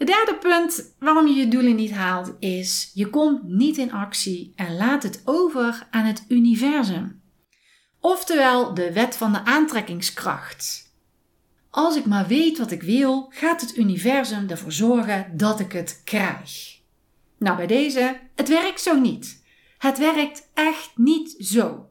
Het 0.00 0.08
derde 0.08 0.34
punt 0.34 0.94
waarom 0.98 1.26
je 1.26 1.34
je 1.34 1.48
doelen 1.48 1.74
niet 1.74 1.92
haalt 1.92 2.32
is 2.38 2.90
je 2.94 3.10
komt 3.10 3.42
niet 3.42 3.76
in 3.76 3.92
actie 3.92 4.52
en 4.56 4.76
laat 4.76 5.02
het 5.02 5.22
over 5.24 5.86
aan 5.90 6.04
het 6.04 6.24
universum. 6.28 7.22
Oftewel 8.00 8.74
de 8.74 8.92
wet 8.92 9.16
van 9.16 9.32
de 9.32 9.44
aantrekkingskracht. 9.44 10.94
als 11.70 11.96
ik 11.96 12.06
maar 12.06 12.26
weet 12.26 12.58
wat 12.58 12.70
ik 12.70 12.82
wil, 12.82 13.26
gaat 13.30 13.60
het 13.60 13.76
universum 13.76 14.48
ervoor 14.48 14.72
zorgen 14.72 15.36
dat 15.36 15.60
ik 15.60 15.72
het 15.72 16.00
krijg. 16.04 16.80
Nou, 17.38 17.56
bij 17.56 17.66
deze, 17.66 18.20
het 18.34 18.48
werkt 18.48 18.80
zo 18.80 19.00
niet. 19.00 19.42
Het 19.78 19.98
werkt 19.98 20.48
echt 20.54 20.90
niet 20.94 21.34
zo. 21.38 21.90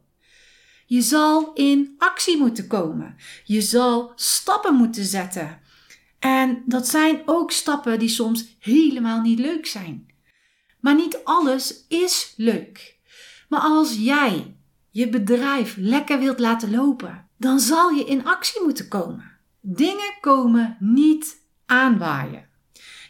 Je 0.86 1.02
zal 1.02 1.54
in 1.54 1.96
actie 1.98 2.38
moeten 2.38 2.68
komen. 2.68 3.16
Je 3.44 3.62
zal 3.62 4.12
stappen 4.16 4.76
moeten 4.76 5.06
zetten. 5.06 5.62
En 6.20 6.64
dat 6.66 6.88
zijn 6.88 7.22
ook 7.26 7.52
stappen 7.52 8.00
die 8.00 8.10
soms 8.10 8.56
helemaal 8.60 9.22
niet 9.22 9.40
leuk 9.40 9.66
zijn. 9.66 10.08
Maar 10.80 10.96
niet 10.96 11.20
alles 11.24 11.86
is 11.88 12.34
leuk. 12.38 12.98
Maar 13.50 13.60
als 13.60 13.96
jij 13.96 14.56
je 14.90 15.10
bedrijf 15.10 15.76
lekker 15.78 16.20
wilt 16.20 16.40
laten 16.40 16.72
lopen, 16.72 17.28
dan 17.38 17.60
zal 17.60 17.90
je 17.90 18.06
in 18.06 18.26
actie 18.26 18.64
moeten 18.64 18.88
komen. 18.88 19.32
Dingen 19.62 20.14
komen 20.22 20.78
niet 20.80 21.38
aanwaaien. 21.66 22.48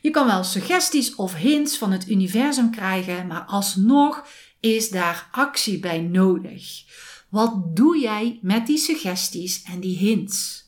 Je 0.02 0.10
kan 0.10 0.26
wel 0.26 0.44
suggesties 0.44 1.16
of 1.16 1.36
hints 1.36 1.78
van 1.78 1.92
het 1.92 2.10
universum 2.10 2.72
krijgen, 2.72 3.28
maar 3.28 3.42
alsnog 3.42 4.28
is 4.60 4.90
daar 4.90 5.30
actie 5.32 5.80
bij 5.80 6.02
nodig. 6.02 6.84
Wat 7.30 7.76
doe 7.76 8.00
jij 8.00 8.40
met 8.42 8.68
die 8.68 8.78
suggesties 8.78 9.64
en 9.64 9.80
die 9.80 9.98
hints? 9.98 10.68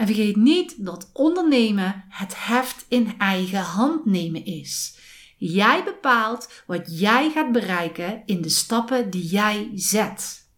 En 0.00 0.06
vergeet 0.06 0.36
niet 0.36 0.84
dat 0.84 1.10
ondernemen 1.12 2.04
het 2.08 2.34
heft 2.36 2.86
in 2.88 3.14
eigen 3.18 3.60
hand 3.60 4.04
nemen 4.04 4.44
is. 4.44 4.98
Jij 5.36 5.84
bepaalt 5.84 6.62
wat 6.66 7.00
jij 7.00 7.30
gaat 7.30 7.52
bereiken 7.52 8.22
in 8.26 8.42
de 8.42 8.48
stappen 8.48 9.10
die 9.10 9.26
jij 9.26 9.70
zet. 9.74 10.48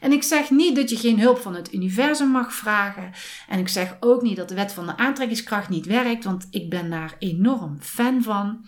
En 0.00 0.12
ik 0.12 0.22
zeg 0.22 0.50
niet 0.50 0.76
dat 0.76 0.90
je 0.90 0.96
geen 0.96 1.20
hulp 1.20 1.38
van 1.38 1.54
het 1.54 1.72
universum 1.74 2.28
mag 2.28 2.54
vragen. 2.54 3.12
En 3.48 3.58
ik 3.58 3.68
zeg 3.68 3.96
ook 4.00 4.22
niet 4.22 4.36
dat 4.36 4.48
de 4.48 4.54
wet 4.54 4.72
van 4.72 4.86
de 4.86 4.96
aantrekkingskracht 4.96 5.68
niet 5.68 5.86
werkt, 5.86 6.24
want 6.24 6.46
ik 6.50 6.70
ben 6.70 6.90
daar 6.90 7.16
enorm 7.18 7.76
fan 7.80 8.22
van. 8.22 8.66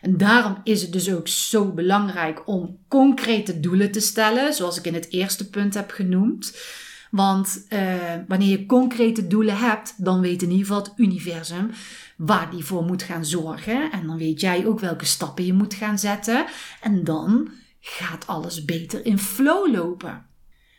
En 0.00 0.16
daarom 0.16 0.60
is 0.64 0.82
het 0.82 0.92
dus 0.92 1.12
ook 1.12 1.28
zo 1.28 1.72
belangrijk 1.72 2.48
om 2.48 2.78
concrete 2.88 3.60
doelen 3.60 3.92
te 3.92 4.00
stellen, 4.00 4.54
zoals 4.54 4.78
ik 4.78 4.84
in 4.84 4.94
het 4.94 5.12
eerste 5.12 5.50
punt 5.50 5.74
heb 5.74 5.90
genoemd. 5.90 6.54
Want 7.16 7.66
uh, 7.70 8.14
wanneer 8.28 8.48
je 8.48 8.66
concrete 8.66 9.26
doelen 9.26 9.56
hebt, 9.56 10.04
dan 10.04 10.20
weet 10.20 10.42
in 10.42 10.50
ieder 10.50 10.66
geval 10.66 10.82
het 10.82 10.92
universum 10.96 11.70
waar 12.16 12.50
die 12.50 12.64
voor 12.64 12.84
moet 12.84 13.02
gaan 13.02 13.24
zorgen. 13.24 13.90
En 13.92 14.06
dan 14.06 14.18
weet 14.18 14.40
jij 14.40 14.66
ook 14.66 14.80
welke 14.80 15.04
stappen 15.04 15.46
je 15.46 15.52
moet 15.52 15.74
gaan 15.74 15.98
zetten. 15.98 16.46
En 16.80 17.04
dan 17.04 17.50
gaat 17.80 18.26
alles 18.26 18.64
beter 18.64 19.06
in 19.06 19.18
flow 19.18 19.74
lopen. 19.74 20.26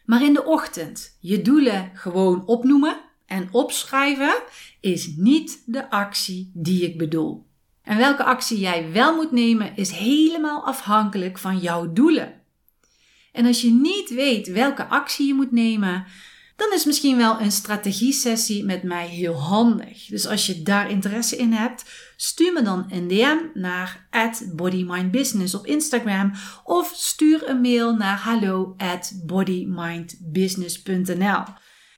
Maar 0.06 0.24
in 0.24 0.34
de 0.34 0.46
ochtend 0.46 1.18
je 1.20 1.42
doelen 1.42 1.92
gewoon 1.94 2.46
opnoemen 2.46 2.98
en 3.26 3.48
opschrijven 3.52 4.36
is 4.82 5.14
niet 5.16 5.64
de 5.66 5.90
actie 5.90 6.52
die 6.54 6.84
ik 6.84 6.98
bedoel. 6.98 7.46
En 7.82 7.98
welke 7.98 8.24
actie 8.24 8.60
jij 8.60 8.92
wel 8.92 9.16
moet 9.16 9.32
nemen 9.32 9.76
is 9.76 9.92
helemaal 9.92 10.66
afhankelijk 10.66 11.38
van 11.38 11.58
jouw 11.58 11.94
doelen. 11.94 12.37
En 13.38 13.46
als 13.46 13.62
je 13.62 13.72
niet 13.72 14.10
weet 14.10 14.48
welke 14.48 14.86
actie 14.86 15.28
je 15.28 15.34
moet 15.34 15.52
nemen, 15.52 16.06
dan 16.56 16.74
is 16.74 16.86
misschien 16.86 17.18
wel 17.18 17.42
een 17.42 17.52
strategie-sessie 17.52 18.64
met 18.64 18.84
mij 18.84 19.08
heel 19.08 19.34
handig. 19.34 20.06
Dus 20.06 20.28
als 20.28 20.46
je 20.46 20.64
daar 20.64 20.90
interesse 20.90 21.36
in 21.36 21.52
hebt, 21.52 21.86
stuur 22.16 22.54
me 22.54 22.62
dan 22.62 22.86
een 22.90 23.08
DM 23.08 23.38
naar 23.54 24.08
@bodymindbusiness 24.56 25.56
op 25.56 25.66
Instagram 25.66 26.32
of 26.64 26.92
stuur 26.96 27.50
een 27.50 27.62
mail 27.62 27.96
naar 27.96 28.18
hallo 28.18 28.76
bodymindbusiness.nl. 29.26 31.44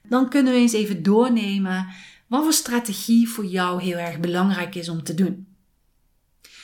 Dan 0.03 0.29
kunnen 0.29 0.53
we 0.53 0.59
eens 0.59 0.73
even 0.73 1.03
doornemen 1.03 1.87
wat 2.27 2.43
voor 2.43 2.53
strategie 2.53 3.29
voor 3.29 3.45
jou 3.45 3.81
heel 3.81 3.97
erg 3.97 4.19
belangrijk 4.19 4.75
is 4.75 4.89
om 4.89 5.03
te 5.03 5.13
doen. 5.13 5.47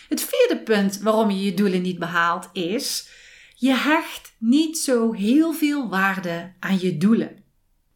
Het 0.09 0.29
vierde 0.29 0.63
punt 0.63 0.99
waarom 0.99 1.31
je 1.31 1.43
je 1.43 1.53
doelen 1.53 1.81
niet 1.81 1.99
behaalt 1.99 2.49
is: 2.53 3.13
je 3.57 3.73
hecht 3.73 4.35
niet 4.39 4.77
zo 4.77 5.11
heel 5.13 5.53
veel 5.53 5.89
waarde 5.89 6.53
aan 6.59 6.79
je 6.79 6.97
doelen. 6.97 7.43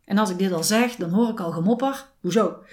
En 0.06 0.18
als 0.18 0.30
ik 0.30 0.38
dit 0.38 0.52
al 0.52 0.64
zeg, 0.64 0.96
dan 0.96 1.10
hoor 1.10 1.30
ik 1.30 1.40
al 1.40 1.52
gemopper. 1.52 2.06
Hoezo? 2.20 2.64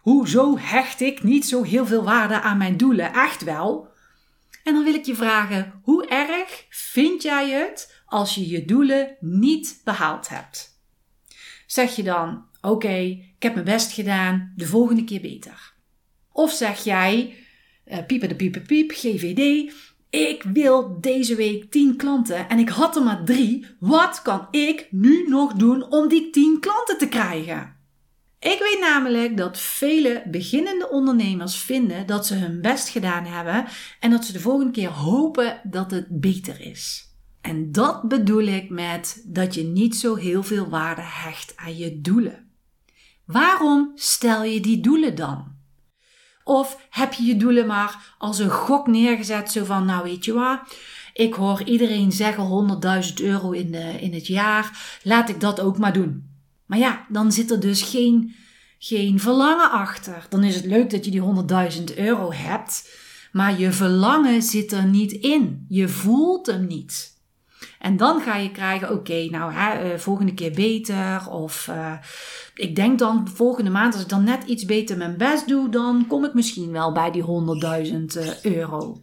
Hoezo 0.00 0.58
hecht 0.58 1.00
ik 1.00 1.22
niet 1.22 1.46
zo 1.46 1.62
heel 1.62 1.86
veel 1.86 2.04
waarde 2.04 2.40
aan 2.40 2.58
mijn 2.58 2.76
doelen? 2.76 3.12
Echt 3.12 3.44
wel. 3.44 3.88
En 4.64 4.74
dan 4.74 4.84
wil 4.84 4.94
ik 4.94 5.04
je 5.04 5.14
vragen: 5.14 5.80
hoe 5.82 6.06
erg 6.06 6.66
vind 6.68 7.22
jij 7.22 7.50
het 7.50 8.02
als 8.06 8.34
je 8.34 8.48
je 8.48 8.64
doelen 8.64 9.16
niet 9.20 9.80
behaald 9.84 10.28
hebt? 10.28 10.82
Zeg 11.66 11.96
je 11.96 12.02
dan: 12.02 12.44
Oké, 12.60 12.96
ik 13.36 13.42
heb 13.42 13.52
mijn 13.52 13.64
best 13.64 13.92
gedaan, 13.92 14.52
de 14.56 14.66
volgende 14.66 15.04
keer 15.04 15.20
beter. 15.20 15.74
Of 16.32 16.52
zeg 16.52 16.84
jij: 16.84 17.36
uh, 17.86 17.98
piepen 18.06 18.28
de 18.28 18.36
piepen 18.36 18.62
piep, 18.62 18.90
GVD, 18.90 19.72
ik 20.14 20.42
wil 20.42 21.00
deze 21.00 21.34
week 21.34 21.70
10 21.70 21.96
klanten 21.96 22.48
en 22.48 22.58
ik 22.58 22.68
had 22.68 22.96
er 22.96 23.02
maar 23.02 23.24
3. 23.24 23.66
Wat 23.78 24.22
kan 24.22 24.46
ik 24.50 24.88
nu 24.90 25.28
nog 25.28 25.52
doen 25.52 25.90
om 25.90 26.08
die 26.08 26.30
10 26.30 26.60
klanten 26.60 26.98
te 26.98 27.08
krijgen? 27.08 27.76
Ik 28.38 28.58
weet 28.58 28.78
namelijk 28.80 29.36
dat 29.36 29.58
vele 29.58 30.22
beginnende 30.26 30.90
ondernemers 30.90 31.56
vinden 31.56 32.06
dat 32.06 32.26
ze 32.26 32.34
hun 32.34 32.60
best 32.60 32.88
gedaan 32.88 33.24
hebben 33.24 33.64
en 34.00 34.10
dat 34.10 34.24
ze 34.24 34.32
de 34.32 34.40
volgende 34.40 34.72
keer 34.72 34.88
hopen 34.88 35.60
dat 35.62 35.90
het 35.90 36.06
beter 36.08 36.60
is. 36.60 37.12
En 37.40 37.72
dat 37.72 38.08
bedoel 38.08 38.46
ik 38.46 38.70
met 38.70 39.22
dat 39.26 39.54
je 39.54 39.62
niet 39.62 39.96
zo 39.96 40.14
heel 40.14 40.42
veel 40.42 40.68
waarde 40.68 41.02
hecht 41.04 41.56
aan 41.56 41.76
je 41.76 42.00
doelen. 42.00 42.50
Waarom 43.24 43.92
stel 43.94 44.42
je 44.42 44.60
die 44.60 44.80
doelen 44.80 45.14
dan? 45.14 45.53
Of 46.44 46.86
heb 46.90 47.12
je 47.12 47.24
je 47.24 47.36
doelen 47.36 47.66
maar 47.66 48.14
als 48.18 48.38
een 48.38 48.50
gok 48.50 48.86
neergezet, 48.86 49.52
zo 49.52 49.64
van, 49.64 49.84
nou 49.84 50.02
weet 50.02 50.24
je 50.24 50.32
wat, 50.32 50.60
ik 51.12 51.34
hoor 51.34 51.62
iedereen 51.62 52.12
zeggen 52.12 52.80
100.000 53.08 53.14
euro 53.14 53.50
in, 53.50 53.72
de, 53.72 54.00
in 54.00 54.14
het 54.14 54.26
jaar, 54.26 54.98
laat 55.02 55.28
ik 55.28 55.40
dat 55.40 55.60
ook 55.60 55.78
maar 55.78 55.92
doen. 55.92 56.28
Maar 56.66 56.78
ja, 56.78 57.06
dan 57.08 57.32
zit 57.32 57.50
er 57.50 57.60
dus 57.60 57.82
geen, 57.82 58.34
geen 58.78 59.20
verlangen 59.20 59.70
achter. 59.70 60.26
Dan 60.28 60.44
is 60.44 60.54
het 60.54 60.64
leuk 60.64 60.90
dat 60.90 61.04
je 61.04 61.10
die 61.10 61.22
100.000 61.90 61.96
euro 61.96 62.32
hebt, 62.32 62.88
maar 63.32 63.58
je 63.60 63.72
verlangen 63.72 64.42
zit 64.42 64.72
er 64.72 64.84
niet 64.84 65.12
in. 65.12 65.66
Je 65.68 65.88
voelt 65.88 66.46
hem 66.46 66.66
niet. 66.66 67.13
En 67.84 67.96
dan 67.96 68.20
ga 68.20 68.36
je 68.36 68.50
krijgen, 68.50 68.90
oké, 68.90 69.26
nou 69.30 69.52
hè, 69.52 69.92
uh, 69.92 69.98
volgende 69.98 70.34
keer 70.34 70.52
beter. 70.52 71.30
Of 71.30 71.66
uh, 71.70 71.92
ik 72.54 72.76
denk 72.76 72.98
dan 72.98 73.28
volgende 73.28 73.70
maand, 73.70 73.94
als 73.94 74.02
ik 74.02 74.08
dan 74.08 74.24
net 74.24 74.44
iets 74.44 74.64
beter 74.64 74.96
mijn 74.96 75.16
best 75.16 75.48
doe, 75.48 75.68
dan 75.68 76.06
kom 76.06 76.24
ik 76.24 76.34
misschien 76.34 76.70
wel 76.70 76.92
bij 76.92 77.10
die 77.10 77.22
100.000 77.22 77.28
uh, 78.16 78.42
euro. 78.42 79.02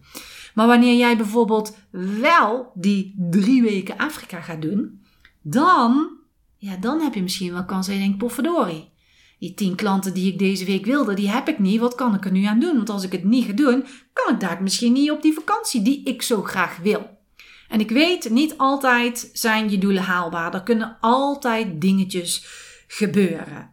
Maar 0.54 0.66
wanneer 0.66 0.96
jij 0.96 1.16
bijvoorbeeld 1.16 1.76
wel 2.20 2.70
die 2.74 3.14
drie 3.30 3.62
weken 3.62 3.96
Afrika 3.96 4.40
gaat 4.40 4.62
doen, 4.62 5.02
dan, 5.42 6.08
ja, 6.56 6.76
dan 6.76 7.00
heb 7.00 7.14
je 7.14 7.22
misschien 7.22 7.52
wel 7.52 7.64
kans 7.64 7.86
dat 7.86 7.94
je 7.94 8.02
denkt, 8.02 8.18
pofferdorie. 8.18 8.90
Die 9.38 9.54
tien 9.54 9.74
klanten 9.74 10.14
die 10.14 10.32
ik 10.32 10.38
deze 10.38 10.64
week 10.64 10.84
wilde, 10.84 11.14
die 11.14 11.30
heb 11.30 11.48
ik 11.48 11.58
niet. 11.58 11.80
Wat 11.80 11.94
kan 11.94 12.14
ik 12.14 12.24
er 12.24 12.32
nu 12.32 12.44
aan 12.44 12.60
doen? 12.60 12.76
Want 12.76 12.90
als 12.90 13.04
ik 13.04 13.12
het 13.12 13.24
niet 13.24 13.44
ga 13.44 13.52
doen, 13.52 13.84
kan 14.12 14.34
ik 14.34 14.40
daar 14.40 14.62
misschien 14.62 14.92
niet 14.92 15.10
op 15.10 15.22
die 15.22 15.34
vakantie 15.34 15.82
die 15.82 16.04
ik 16.04 16.22
zo 16.22 16.42
graag 16.42 16.76
wil. 16.76 17.20
En 17.72 17.80
ik 17.80 17.90
weet, 17.90 18.30
niet 18.30 18.54
altijd 18.56 19.30
zijn 19.32 19.70
je 19.70 19.78
doelen 19.78 20.02
haalbaar. 20.02 20.54
Er 20.54 20.62
kunnen 20.62 20.96
altijd 21.00 21.80
dingetjes 21.80 22.46
gebeuren. 22.86 23.70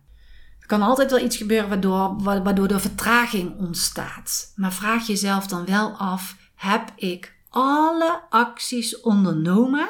Er 0.59 0.67
kan 0.67 0.81
altijd 0.81 1.11
wel 1.11 1.23
iets 1.23 1.37
gebeuren 1.37 1.69
waardoor, 1.69 2.23
waardoor 2.23 2.67
er 2.67 2.79
vertraging 2.79 3.57
ontstaat. 3.57 4.53
Maar 4.55 4.73
vraag 4.73 5.07
jezelf 5.07 5.47
dan 5.47 5.65
wel 5.65 5.91
af: 5.91 6.35
heb 6.55 6.91
ik 6.95 7.35
alle 7.49 8.21
acties 8.29 9.01
ondernomen 9.01 9.89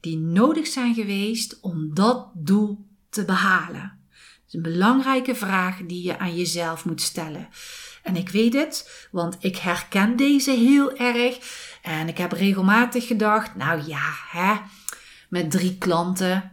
die 0.00 0.18
nodig 0.18 0.66
zijn 0.66 0.94
geweest 0.94 1.60
om 1.60 1.94
dat 1.94 2.30
doel 2.34 2.86
te 3.10 3.24
behalen? 3.24 3.98
Dat 4.10 4.46
is 4.46 4.52
een 4.54 4.62
belangrijke 4.62 5.34
vraag 5.34 5.78
die 5.86 6.02
je 6.02 6.18
aan 6.18 6.36
jezelf 6.36 6.84
moet 6.84 7.02
stellen. 7.02 7.48
En 8.06 8.16
ik 8.16 8.28
weet 8.28 8.54
het, 8.54 9.08
want 9.10 9.36
ik 9.40 9.56
herken 9.56 10.16
deze 10.16 10.50
heel 10.50 10.96
erg. 10.96 11.38
En 11.86 12.08
ik 12.08 12.18
heb 12.18 12.32
regelmatig 12.32 13.06
gedacht, 13.06 13.54
nou 13.54 13.82
ja, 13.86 14.12
hè, 14.30 14.54
met 15.28 15.50
drie 15.50 15.78
klanten 15.78 16.50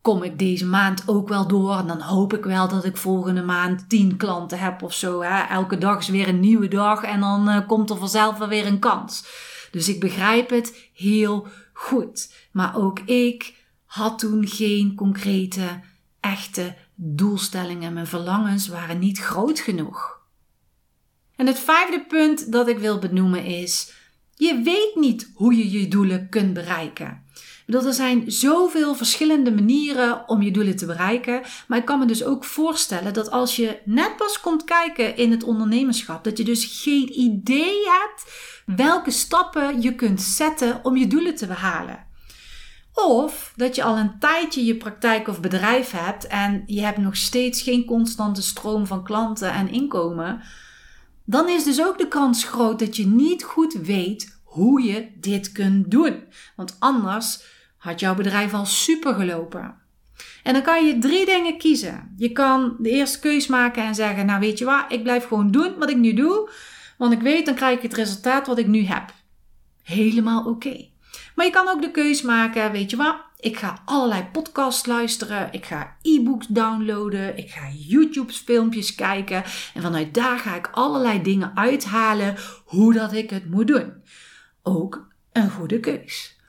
kom 0.00 0.22
ik 0.22 0.38
deze 0.38 0.66
maand 0.66 1.02
ook 1.06 1.28
wel 1.28 1.46
door. 1.48 1.76
En 1.76 1.86
dan 1.86 2.00
hoop 2.00 2.34
ik 2.34 2.44
wel 2.44 2.68
dat 2.68 2.84
ik 2.84 2.96
volgende 2.96 3.42
maand 3.42 3.88
tien 3.88 4.16
klanten 4.16 4.58
heb 4.58 4.82
of 4.82 4.94
zo. 4.94 5.22
Hè. 5.22 5.42
Elke 5.42 5.78
dag 5.78 5.98
is 5.98 6.08
weer 6.08 6.28
een 6.28 6.40
nieuwe 6.40 6.68
dag 6.68 7.02
en 7.02 7.20
dan 7.20 7.48
uh, 7.48 7.66
komt 7.66 7.90
er 7.90 7.96
vanzelf 7.96 8.38
wel 8.38 8.48
weer 8.48 8.66
een 8.66 8.78
kans. 8.78 9.24
Dus 9.70 9.88
ik 9.88 10.00
begrijp 10.00 10.50
het 10.50 10.90
heel 10.94 11.46
goed. 11.72 12.34
Maar 12.52 12.76
ook 12.76 13.00
ik 13.00 13.54
had 13.84 14.18
toen 14.18 14.46
geen 14.46 14.94
concrete, 14.94 15.80
echte 16.20 16.74
doelstellingen. 16.94 17.92
Mijn 17.92 18.06
verlangens 18.06 18.68
waren 18.68 18.98
niet 18.98 19.18
groot 19.18 19.60
genoeg. 19.60 20.20
En 21.36 21.46
het 21.46 21.58
vijfde 21.58 22.04
punt 22.08 22.52
dat 22.52 22.68
ik 22.68 22.78
wil 22.78 22.98
benoemen 22.98 23.44
is: 23.44 24.00
je 24.42 24.60
weet 24.62 24.94
niet 24.94 25.30
hoe 25.34 25.56
je 25.56 25.70
je 25.70 25.88
doelen 25.88 26.28
kunt 26.28 26.52
bereiken. 26.52 27.22
Er 27.66 27.92
zijn 27.92 28.30
zoveel 28.30 28.94
verschillende 28.94 29.52
manieren 29.52 30.28
om 30.28 30.42
je 30.42 30.50
doelen 30.50 30.76
te 30.76 30.86
bereiken. 30.86 31.42
Maar 31.68 31.78
ik 31.78 31.84
kan 31.84 31.98
me 31.98 32.06
dus 32.06 32.24
ook 32.24 32.44
voorstellen 32.44 33.12
dat 33.12 33.30
als 33.30 33.56
je 33.56 33.78
net 33.84 34.16
pas 34.16 34.40
komt 34.40 34.64
kijken 34.64 35.16
in 35.16 35.30
het 35.30 35.42
ondernemerschap, 35.42 36.24
dat 36.24 36.38
je 36.38 36.44
dus 36.44 36.82
geen 36.82 37.20
idee 37.20 37.76
hebt 37.84 38.32
welke 38.66 39.10
stappen 39.10 39.82
je 39.82 39.94
kunt 39.94 40.22
zetten 40.22 40.80
om 40.82 40.96
je 40.96 41.06
doelen 41.06 41.34
te 41.34 41.46
behalen. 41.46 42.06
Of 42.94 43.52
dat 43.56 43.74
je 43.74 43.82
al 43.82 43.96
een 43.96 44.18
tijdje 44.18 44.64
je 44.64 44.76
praktijk 44.76 45.28
of 45.28 45.40
bedrijf 45.40 45.90
hebt 45.90 46.26
en 46.26 46.62
je 46.66 46.80
hebt 46.80 46.98
nog 46.98 47.16
steeds 47.16 47.62
geen 47.62 47.84
constante 47.84 48.42
stroom 48.42 48.86
van 48.86 49.04
klanten 49.04 49.52
en 49.52 49.70
inkomen. 49.70 50.42
Dan 51.24 51.48
is 51.48 51.64
dus 51.64 51.82
ook 51.82 51.98
de 51.98 52.08
kans 52.08 52.44
groot 52.44 52.78
dat 52.78 52.96
je 52.96 53.06
niet 53.06 53.44
goed 53.44 53.72
weet 53.72 54.31
hoe 54.52 54.82
je 54.82 55.08
dit 55.14 55.52
kunt 55.52 55.90
doen. 55.90 56.22
Want 56.56 56.76
anders 56.78 57.44
had 57.76 58.00
jouw 58.00 58.14
bedrijf 58.14 58.54
al 58.54 58.66
super 58.66 59.14
gelopen. 59.14 59.74
En 60.42 60.52
dan 60.52 60.62
kan 60.62 60.86
je 60.86 60.98
drie 60.98 61.26
dingen 61.26 61.58
kiezen. 61.58 62.14
Je 62.16 62.32
kan 62.32 62.76
de 62.78 62.90
eerste 62.90 63.18
keus 63.18 63.46
maken 63.46 63.84
en 63.84 63.94
zeggen: 63.94 64.26
Nou, 64.26 64.40
weet 64.40 64.58
je 64.58 64.64
wat, 64.64 64.84
ik 64.88 65.02
blijf 65.02 65.26
gewoon 65.26 65.50
doen 65.50 65.78
wat 65.78 65.90
ik 65.90 65.96
nu 65.96 66.14
doe. 66.14 66.50
Want 66.98 67.12
ik 67.12 67.20
weet, 67.20 67.46
dan 67.46 67.54
krijg 67.54 67.76
ik 67.76 67.82
het 67.82 67.94
resultaat 67.94 68.46
wat 68.46 68.58
ik 68.58 68.66
nu 68.66 68.84
heb. 68.84 69.12
Helemaal 69.82 70.44
oké. 70.44 70.86
Maar 71.34 71.46
je 71.46 71.52
kan 71.52 71.68
ook 71.68 71.82
de 71.82 71.90
keus 71.90 72.22
maken: 72.22 72.72
Weet 72.72 72.90
je 72.90 72.96
wat, 72.96 73.16
ik 73.38 73.56
ga 73.56 73.82
allerlei 73.84 74.24
podcasts 74.32 74.86
luisteren. 74.86 75.48
Ik 75.52 75.64
ga 75.64 75.96
e-books 76.02 76.46
downloaden. 76.46 77.36
Ik 77.36 77.50
ga 77.50 77.68
YouTube-filmpjes 77.86 78.94
kijken. 78.94 79.44
En 79.74 79.82
vanuit 79.82 80.14
daar 80.14 80.38
ga 80.38 80.54
ik 80.56 80.68
allerlei 80.72 81.22
dingen 81.22 81.52
uithalen 81.54 82.36
hoe 82.64 82.92
dat 82.92 83.12
ik 83.12 83.30
het 83.30 83.50
moet 83.50 83.66
doen. 83.66 83.92
Ook 84.62 85.06
een 85.32 85.50
goede 85.50 85.80
keus. 85.80 86.40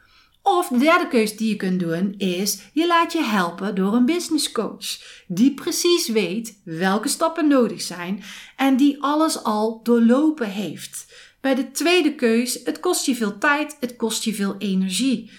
Of 0.42 0.68
de 0.68 0.78
derde 0.78 1.08
keus 1.08 1.38
die 1.38 1.50
je 1.50 1.56
kunt 1.56 1.80
doen 1.80 2.14
is 2.18 2.70
je 2.74 2.88
laat 2.88 3.14
je 3.14 3.24
helpen 3.24 3.76
door 3.76 3.94
een 3.94 4.06
business 4.06 4.52
coach 4.52 4.86
die 5.28 5.54
precies 5.54 6.08
weet 6.08 6.62
welke 6.64 7.08
stappen 7.08 7.48
nodig 7.48 7.82
zijn 7.82 8.24
en 8.56 8.78
die 8.78 9.04
alles 9.04 9.44
al 9.44 9.80
doorlopen 9.84 10.50
heeft. 10.50 11.14
Bij 11.42 11.56
de 11.56 11.72
tweede 11.72 12.16
keus, 12.16 12.60
het 12.64 12.80
kost 12.80 13.06
je 13.06 13.16
veel 13.16 13.38
tijd, 13.38 13.78
het 13.80 13.96
kost 13.96 14.24
je 14.24 14.34
veel 14.34 14.56
energie. 14.58 15.32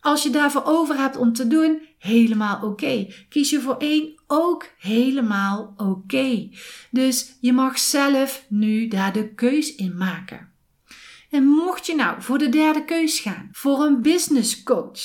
Als 0.00 0.22
je 0.22 0.30
daarvoor 0.30 0.64
over 0.64 0.96
hebt 0.96 1.16
om 1.16 1.32
te 1.32 1.46
doen, 1.46 1.82
helemaal 1.98 2.62
oké. 2.62 3.06
Kies 3.28 3.50
je 3.50 3.60
voor 3.60 3.76
één, 3.76 4.22
ook 4.26 4.66
helemaal 4.78 5.74
oké. 5.76 6.48
Dus 6.90 7.36
je 7.40 7.52
mag 7.52 7.78
zelf 7.78 8.44
nu 8.48 8.88
daar 8.88 9.12
de 9.12 9.34
keus 9.34 9.74
in 9.74 9.96
maken. 9.96 10.53
En 11.34 11.44
mocht 11.44 11.86
je 11.86 11.94
nou 11.94 12.22
voor 12.22 12.38
de 12.38 12.48
derde 12.48 12.84
keus 12.84 13.20
gaan, 13.20 13.48
voor 13.52 13.80
een 13.80 14.02
business 14.02 14.62
coach. 14.62 15.00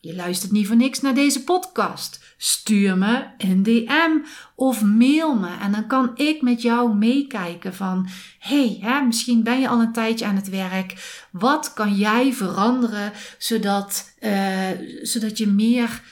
Je 0.00 0.14
luistert 0.14 0.52
niet 0.52 0.66
voor 0.66 0.76
niks 0.76 1.00
naar 1.00 1.14
deze 1.14 1.44
podcast. 1.44 2.34
Stuur 2.36 2.98
me 2.98 3.26
een 3.38 3.62
DM 3.62 4.26
of 4.54 4.82
mail 4.82 5.34
me 5.34 5.56
en 5.60 5.72
dan 5.72 5.86
kan 5.86 6.10
ik 6.14 6.42
met 6.42 6.62
jou 6.62 6.94
meekijken 6.94 7.74
van 7.74 8.08
hey, 8.38 9.02
misschien 9.06 9.42
ben 9.42 9.60
je 9.60 9.68
al 9.68 9.80
een 9.80 9.92
tijdje 9.92 10.26
aan 10.26 10.36
het 10.36 10.48
werk. 10.48 11.24
Wat 11.30 11.72
kan 11.72 11.94
jij 11.94 12.32
veranderen 12.32 13.12
zodat, 13.38 14.14
uh, 14.20 14.68
zodat 15.02 15.38
je 15.38 15.46
meer, 15.46 16.02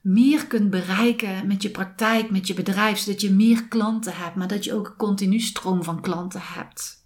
meer 0.00 0.46
kunt 0.46 0.70
bereiken 0.70 1.46
met 1.46 1.62
je 1.62 1.70
praktijk, 1.70 2.30
met 2.30 2.46
je 2.46 2.54
bedrijf, 2.54 2.98
zodat 2.98 3.20
je 3.20 3.30
meer 3.30 3.64
klanten 3.68 4.16
hebt, 4.16 4.34
maar 4.34 4.48
dat 4.48 4.64
je 4.64 4.74
ook 4.74 4.86
een 4.86 4.96
continu 4.96 5.38
stroom 5.38 5.84
van 5.84 6.00
klanten 6.00 6.42
hebt. 6.44 6.99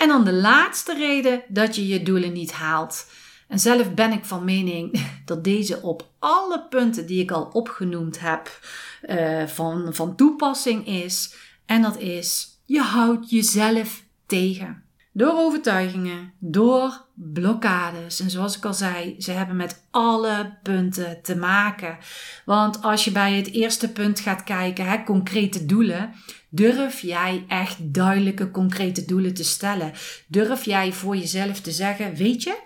En 0.00 0.08
dan 0.08 0.24
de 0.24 0.32
laatste 0.32 0.94
reden 0.94 1.42
dat 1.48 1.76
je 1.76 1.86
je 1.86 2.02
doelen 2.02 2.32
niet 2.32 2.52
haalt. 2.52 3.06
En 3.48 3.58
zelf 3.58 3.94
ben 3.94 4.12
ik 4.12 4.24
van 4.24 4.44
mening 4.44 5.06
dat 5.24 5.44
deze 5.44 5.82
op 5.82 6.08
alle 6.18 6.66
punten 6.68 7.06
die 7.06 7.22
ik 7.22 7.30
al 7.30 7.44
opgenoemd 7.52 8.20
heb 8.20 8.60
uh, 9.08 9.46
van, 9.46 9.94
van 9.94 10.16
toepassing 10.16 10.86
is. 10.86 11.34
En 11.66 11.82
dat 11.82 11.98
is, 11.98 12.48
je 12.64 12.80
houdt 12.80 13.30
jezelf 13.30 14.02
tegen. 14.26 14.82
Door 15.12 15.32
overtuigingen, 15.32 16.32
door 16.38 17.06
blokkades. 17.14 18.20
En 18.20 18.30
zoals 18.30 18.56
ik 18.56 18.64
al 18.64 18.74
zei, 18.74 19.14
ze 19.18 19.30
hebben 19.30 19.56
met 19.56 19.86
alle 19.90 20.58
punten 20.62 21.22
te 21.22 21.36
maken. 21.36 21.98
Want 22.44 22.82
als 22.82 23.04
je 23.04 23.12
bij 23.12 23.32
het 23.32 23.52
eerste 23.52 23.92
punt 23.92 24.20
gaat 24.20 24.44
kijken, 24.44 24.86
hè, 24.86 25.04
concrete 25.04 25.66
doelen, 25.66 26.14
durf 26.50 27.00
jij 27.00 27.44
echt 27.48 27.76
duidelijke, 27.94 28.50
concrete 28.50 29.04
doelen 29.04 29.34
te 29.34 29.44
stellen? 29.44 29.92
Durf 30.26 30.64
jij 30.64 30.92
voor 30.92 31.16
jezelf 31.16 31.60
te 31.60 31.70
zeggen, 31.70 32.14
weet 32.14 32.42
je, 32.42 32.58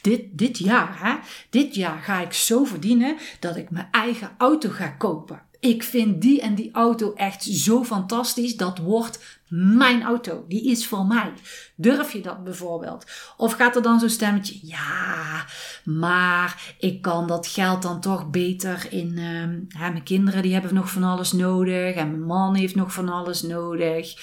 dit, 0.00 0.22
dit 0.32 0.58
jaar, 0.58 0.98
hè, 1.02 1.14
dit 1.50 1.74
jaar 1.74 2.02
ga 2.02 2.20
ik 2.20 2.32
zo 2.32 2.64
verdienen 2.64 3.16
dat 3.40 3.56
ik 3.56 3.70
mijn 3.70 3.88
eigen 3.90 4.34
auto 4.38 4.68
ga 4.70 4.88
kopen 4.88 5.42
ik 5.64 5.82
vind 5.82 6.22
die 6.22 6.40
en 6.40 6.54
die 6.54 6.70
auto 6.72 7.12
echt 7.14 7.44
zo 7.44 7.84
fantastisch. 7.84 8.56
Dat 8.56 8.78
wordt 8.78 9.40
mijn 9.48 10.02
auto. 10.02 10.44
Die 10.48 10.70
is 10.70 10.86
voor 10.86 11.06
mij. 11.06 11.32
Durf 11.76 12.12
je 12.12 12.20
dat 12.20 12.44
bijvoorbeeld? 12.44 13.06
Of 13.36 13.52
gaat 13.52 13.76
er 13.76 13.82
dan 13.82 14.00
zo'n 14.00 14.08
stemmetje? 14.08 14.58
Ja, 14.62 15.44
maar 15.84 16.74
ik 16.78 17.02
kan 17.02 17.26
dat 17.26 17.46
geld 17.46 17.82
dan 17.82 18.00
toch 18.00 18.30
beter 18.30 18.86
in. 18.90 19.18
Uh, 19.18 19.80
hè, 19.80 19.90
mijn 19.90 20.02
kinderen 20.02 20.42
die 20.42 20.52
hebben 20.52 20.74
nog 20.74 20.90
van 20.90 21.02
alles 21.02 21.32
nodig. 21.32 21.94
En 21.94 22.10
mijn 22.10 22.24
man 22.24 22.54
heeft 22.54 22.74
nog 22.74 22.92
van 22.92 23.08
alles 23.08 23.42
nodig. 23.42 24.16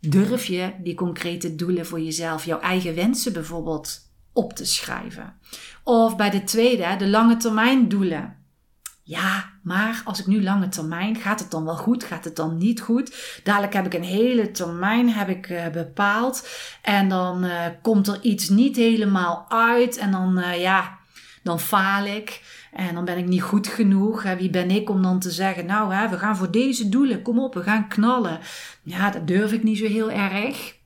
Durf 0.00 0.44
je 0.44 0.72
die 0.82 0.94
concrete 0.94 1.54
doelen 1.54 1.86
voor 1.86 2.00
jezelf, 2.00 2.44
jouw 2.44 2.60
eigen 2.60 2.94
wensen 2.94 3.32
bijvoorbeeld, 3.32 4.00
op 4.32 4.52
te 4.52 4.64
schrijven? 4.64 5.34
Of 5.84 6.16
bij 6.16 6.30
de 6.30 6.44
tweede, 6.44 6.96
de 6.98 7.08
lange 7.08 7.36
termijn 7.36 7.88
doelen. 7.88 8.37
Ja, 9.08 9.50
maar 9.62 10.02
als 10.04 10.20
ik 10.20 10.26
nu 10.26 10.42
lange 10.42 10.68
termijn, 10.68 11.16
gaat 11.16 11.40
het 11.40 11.50
dan 11.50 11.64
wel 11.64 11.76
goed? 11.76 12.04
Gaat 12.04 12.24
het 12.24 12.36
dan 12.36 12.58
niet 12.58 12.80
goed? 12.80 13.40
Dadelijk 13.44 13.72
heb 13.72 13.86
ik 13.86 13.94
een 13.94 14.02
hele 14.02 14.50
termijn 14.50 15.10
heb 15.10 15.28
ik, 15.28 15.48
uh, 15.48 15.68
bepaald. 15.68 16.48
En 16.82 17.08
dan 17.08 17.44
uh, 17.44 17.66
komt 17.82 18.08
er 18.08 18.18
iets 18.22 18.48
niet 18.48 18.76
helemaal 18.76 19.44
uit. 19.48 19.96
En 19.96 20.10
dan, 20.10 20.38
uh, 20.38 20.60
ja, 20.60 20.98
dan 21.42 21.60
faal 21.60 22.04
ik. 22.06 22.42
En 22.72 22.94
dan 22.94 23.04
ben 23.04 23.18
ik 23.18 23.26
niet 23.26 23.42
goed 23.42 23.66
genoeg. 23.66 24.22
Wie 24.22 24.50
ben 24.50 24.70
ik 24.70 24.90
om 24.90 25.02
dan 25.02 25.18
te 25.18 25.30
zeggen, 25.30 25.66
nou, 25.66 25.94
hè, 25.94 26.08
we 26.08 26.18
gaan 26.18 26.36
voor 26.36 26.50
deze 26.50 26.88
doelen. 26.88 27.22
Kom 27.22 27.38
op, 27.38 27.54
we 27.54 27.62
gaan 27.62 27.88
knallen. 27.88 28.40
Ja, 28.82 29.10
dat 29.10 29.26
durf 29.26 29.52
ik 29.52 29.62
niet 29.62 29.78
zo 29.78 29.86
heel 29.86 30.10
erg. 30.10 30.76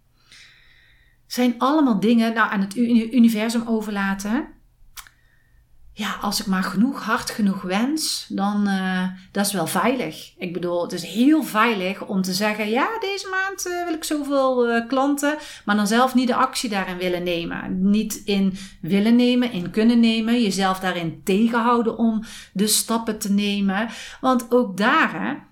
Zijn 1.27 1.55
allemaal 1.59 2.01
dingen 2.01 2.35
nou, 2.35 2.53
aan 2.53 2.61
het 2.61 2.77
universum 2.77 3.63
overlaten 3.67 4.61
ja, 5.95 6.17
als 6.21 6.41
ik 6.41 6.47
maar 6.47 6.63
genoeg, 6.63 7.03
hard 7.03 7.31
genoeg 7.31 7.63
wens, 7.63 8.27
dan 8.29 8.69
uh, 8.69 9.05
dat 9.33 9.47
is 9.47 9.53
wel 9.53 9.67
veilig. 9.67 10.33
Ik 10.39 10.53
bedoel, 10.53 10.83
het 10.83 10.93
is 10.93 11.03
heel 11.03 11.43
veilig 11.43 12.07
om 12.07 12.23
te 12.23 12.33
zeggen, 12.33 12.71
ja, 12.71 12.89
deze 13.01 13.29
maand 13.31 13.67
uh, 13.67 13.85
wil 13.85 13.95
ik 13.95 14.05
zoveel 14.05 14.69
uh, 14.69 14.89
klanten, 14.89 15.37
maar 15.65 15.77
dan 15.77 15.87
zelf 15.87 16.15
niet 16.15 16.27
de 16.27 16.35
actie 16.35 16.71
daarin 16.71 16.97
willen 16.97 17.23
nemen. 17.23 17.91
Niet 17.91 18.23
in 18.25 18.57
willen 18.81 19.17
nemen, 19.17 19.53
in 19.53 19.71
kunnen 19.71 20.01
nemen, 20.01 20.43
jezelf 20.43 20.81
daarin 20.81 21.21
tegenhouden 21.25 21.99
om 21.99 22.25
de 22.53 22.67
stappen 22.67 23.19
te 23.19 23.33
nemen. 23.33 23.89
Want 24.21 24.53
ook 24.53 24.77
daar, 24.77 25.47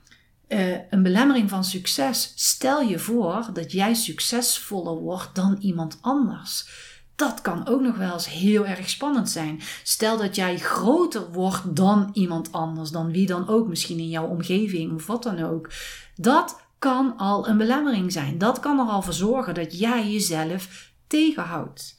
hè, 0.49 0.79
een 0.91 1.03
belemmering 1.03 1.51
van 1.51 1.65
succes. 1.65 2.33
Stel 2.37 2.81
je 2.83 2.99
voor 2.99 3.47
dat 3.53 3.73
jij 3.73 3.95
succesvoller 3.95 4.97
wordt 4.97 5.35
dan 5.35 5.57
iemand 5.61 5.99
anders 6.01 6.89
dat 7.21 7.41
kan 7.41 7.67
ook 7.67 7.81
nog 7.81 7.97
wel 7.97 8.13
eens 8.13 8.29
heel 8.29 8.67
erg 8.67 8.91
spannend 8.91 9.31
zijn. 9.31 9.61
Stel 9.83 10.17
dat 10.17 10.37
jij 10.37 10.59
groter 10.59 11.33
wordt 11.33 11.77
dan 11.77 12.11
iemand 12.13 12.53
anders, 12.53 12.91
dan 12.91 13.13
wie 13.13 13.27
dan 13.27 13.49
ook, 13.49 13.69
misschien 13.69 13.99
in 13.99 14.09
jouw 14.09 14.27
omgeving 14.27 14.95
of 14.95 15.07
wat 15.07 15.23
dan 15.23 15.43
ook. 15.43 15.71
Dat 16.15 16.61
kan 16.79 17.17
al 17.17 17.49
een 17.49 17.57
belemmering 17.57 18.13
zijn. 18.13 18.39
Dat 18.39 18.61
kan 18.61 18.79
er 18.79 18.87
al 18.87 19.03
voor 19.03 19.13
zorgen 19.13 19.55
dat 19.55 19.79
jij 19.79 20.11
jezelf 20.11 20.93
tegenhoudt. 21.07 21.99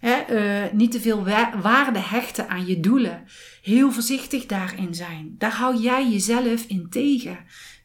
uh, 0.00 0.64
niet 0.72 0.90
te 0.90 1.00
veel 1.00 1.24
waarde 1.62 1.98
hechten 1.98 2.48
aan 2.48 2.66
je 2.66 2.80
doelen. 2.80 3.24
Heel 3.62 3.92
voorzichtig 3.92 4.46
daarin 4.46 4.94
zijn. 4.94 5.34
Daar 5.38 5.54
hou 5.54 5.76
jij 5.76 6.10
jezelf 6.10 6.64
in 6.64 6.86
tegen. 6.90 7.38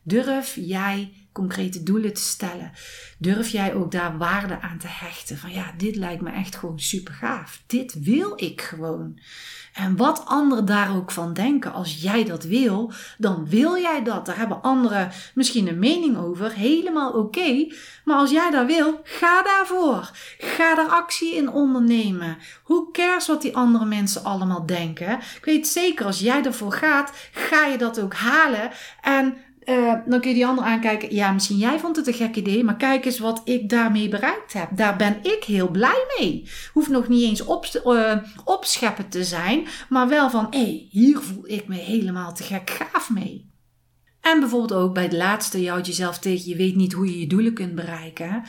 Durf 0.04 0.56
jij 0.56 1.23
concrete 1.34 1.84
doelen 1.84 2.14
te 2.14 2.22
stellen? 2.22 2.72
Durf 3.18 3.48
jij 3.48 3.74
ook 3.74 3.92
daar 3.92 4.18
waarde 4.18 4.62
aan 4.62 4.78
te 4.78 4.88
hechten? 4.90 5.38
Van 5.38 5.52
ja, 5.52 5.74
dit 5.78 5.96
lijkt 5.96 6.22
me 6.22 6.32
echt 6.32 6.56
gewoon 6.56 6.80
super 6.80 7.14
gaaf. 7.14 7.64
Dit 7.68 8.04
wil 8.04 8.34
ik 8.36 8.62
gewoon. 8.62 9.20
En 9.74 9.98
wat 9.98 10.26
anderen 10.26 10.66
daar 10.66 10.96
ook 10.96 11.12
van 11.12 11.34
denken, 11.34 11.74
als 11.74 12.02
jij 12.02 12.24
dat 12.24 12.44
wil, 12.44 12.92
dan 13.18 13.50
wil 13.50 13.78
jij 13.78 14.04
dat. 14.04 14.26
Daar 14.26 14.38
hebben 14.38 14.62
anderen 14.62 15.12
misschien 15.34 15.68
een 15.68 15.80
mening 15.80 16.18
over, 16.18 16.52
helemaal 16.52 17.12
oké. 17.12 17.68
Maar 18.06 18.18
als 18.18 18.32
jij 18.32 18.52
dat 18.52 18.66
wil, 18.66 19.00
ga 19.04 19.44
daarvoor. 19.44 20.12
Ga 20.38 20.76
daar 20.76 20.90
actie 20.90 21.36
in 21.36 21.50
ondernemen. 21.50 22.38
Hoe 22.64 22.92
cares 22.92 23.28
wat 23.28 23.42
die 23.42 23.56
andere 23.56 23.86
mensen 23.86 24.24
allemaal 24.24 24.66
denken? 24.66 25.12
Ik 25.14 25.46
weet 25.46 25.68
zeker, 25.68 26.06
als 26.06 26.20
jij 26.20 26.44
ervoor 26.44 26.74
gaat, 26.74 27.12
ga 27.32 27.66
je 27.66 27.78
dat 27.78 28.00
ook 28.00 28.14
halen. 28.14 28.72
En 29.02 29.38
eh, 29.66 29.94
dan 30.06 30.20
kun 30.20 30.30
je 30.30 30.36
die 30.36 30.46
ander 30.46 30.64
aankijken. 30.64 31.16
Ja, 31.16 31.32
misschien 31.32 31.58
jij 31.58 31.80
vond 31.80 31.96
het 31.96 32.08
een 32.08 32.14
gek 32.14 32.36
idee, 32.36 32.64
maar 32.64 32.78
kijk 32.78 33.06
eens 33.06 33.20
wat 33.20 33.42
ik 33.44 33.70
daarmee 33.70 34.10
bereikt 34.10 34.54
heb. 34.54 34.70
Daar 34.76 34.96
ben 34.96 35.18
ik 35.22 35.44
heel 35.44 35.70
blij 35.70 36.06
mee. 36.18 36.50
Hoeft 36.74 36.90
nog 36.90 37.08
niet 37.08 37.24
eens 37.24 37.44
op, 37.44 37.82
uh, 37.86 38.16
opscheppen 38.46 39.10
te 39.10 39.24
zijn, 39.24 39.68
maar 39.90 40.08
wel 40.08 40.30
van 40.30 40.48
hé, 40.50 40.60
hey, 40.60 40.88
hier 40.90 41.20
voel 41.20 41.44
ik 41.48 41.68
me 41.68 41.76
helemaal 41.76 42.34
te 42.34 42.44
gek 42.44 42.70
gaaf 42.70 43.10
mee. 43.10 43.52
En 44.22 44.40
bijvoorbeeld 44.40 44.82
ook 44.82 44.94
bij 44.94 45.04
het 45.04 45.14
laatste, 45.14 45.62
je 45.62 45.70
houdt 45.70 45.88
jezelf 45.88 46.20
tegen, 46.20 46.50
je 46.50 46.56
weet 46.56 46.76
niet 46.76 46.94
hoe 46.94 47.06
je 47.06 47.20
je 47.20 47.28
doelen 47.28 47.54
kunt 47.54 47.76
bereiken. 47.76 48.44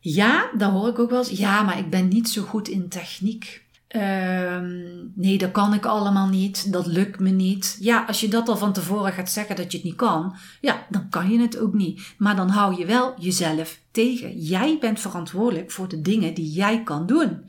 Ja, 0.00 0.50
dan 0.56 0.72
hoor 0.72 0.88
ik 0.88 0.98
ook 0.98 1.10
wel 1.10 1.18
eens, 1.18 1.38
ja, 1.38 1.62
maar 1.62 1.78
ik 1.78 1.90
ben 1.90 2.08
niet 2.08 2.28
zo 2.28 2.42
goed 2.42 2.68
in 2.68 2.88
techniek. 2.88 3.61
Ehm, 3.92 4.70
nee, 5.14 5.38
dat 5.38 5.50
kan 5.50 5.74
ik 5.74 5.86
allemaal 5.86 6.28
niet. 6.28 6.72
Dat 6.72 6.86
lukt 6.86 7.20
me 7.20 7.30
niet. 7.30 7.76
Ja, 7.80 8.04
als 8.06 8.20
je 8.20 8.28
dat 8.28 8.48
al 8.48 8.56
van 8.56 8.72
tevoren 8.72 9.12
gaat 9.12 9.30
zeggen 9.30 9.56
dat 9.56 9.72
je 9.72 9.78
het 9.78 9.86
niet 9.86 9.96
kan, 9.96 10.36
ja, 10.60 10.86
dan 10.88 11.08
kan 11.08 11.30
je 11.30 11.40
het 11.40 11.58
ook 11.58 11.72
niet. 11.72 12.14
Maar 12.18 12.36
dan 12.36 12.48
hou 12.48 12.78
je 12.78 12.86
wel 12.86 13.14
jezelf 13.18 13.80
tegen. 13.90 14.38
Jij 14.38 14.76
bent 14.80 15.00
verantwoordelijk 15.00 15.70
voor 15.70 15.88
de 15.88 16.00
dingen 16.00 16.34
die 16.34 16.52
jij 16.52 16.82
kan 16.82 17.06
doen. 17.06 17.44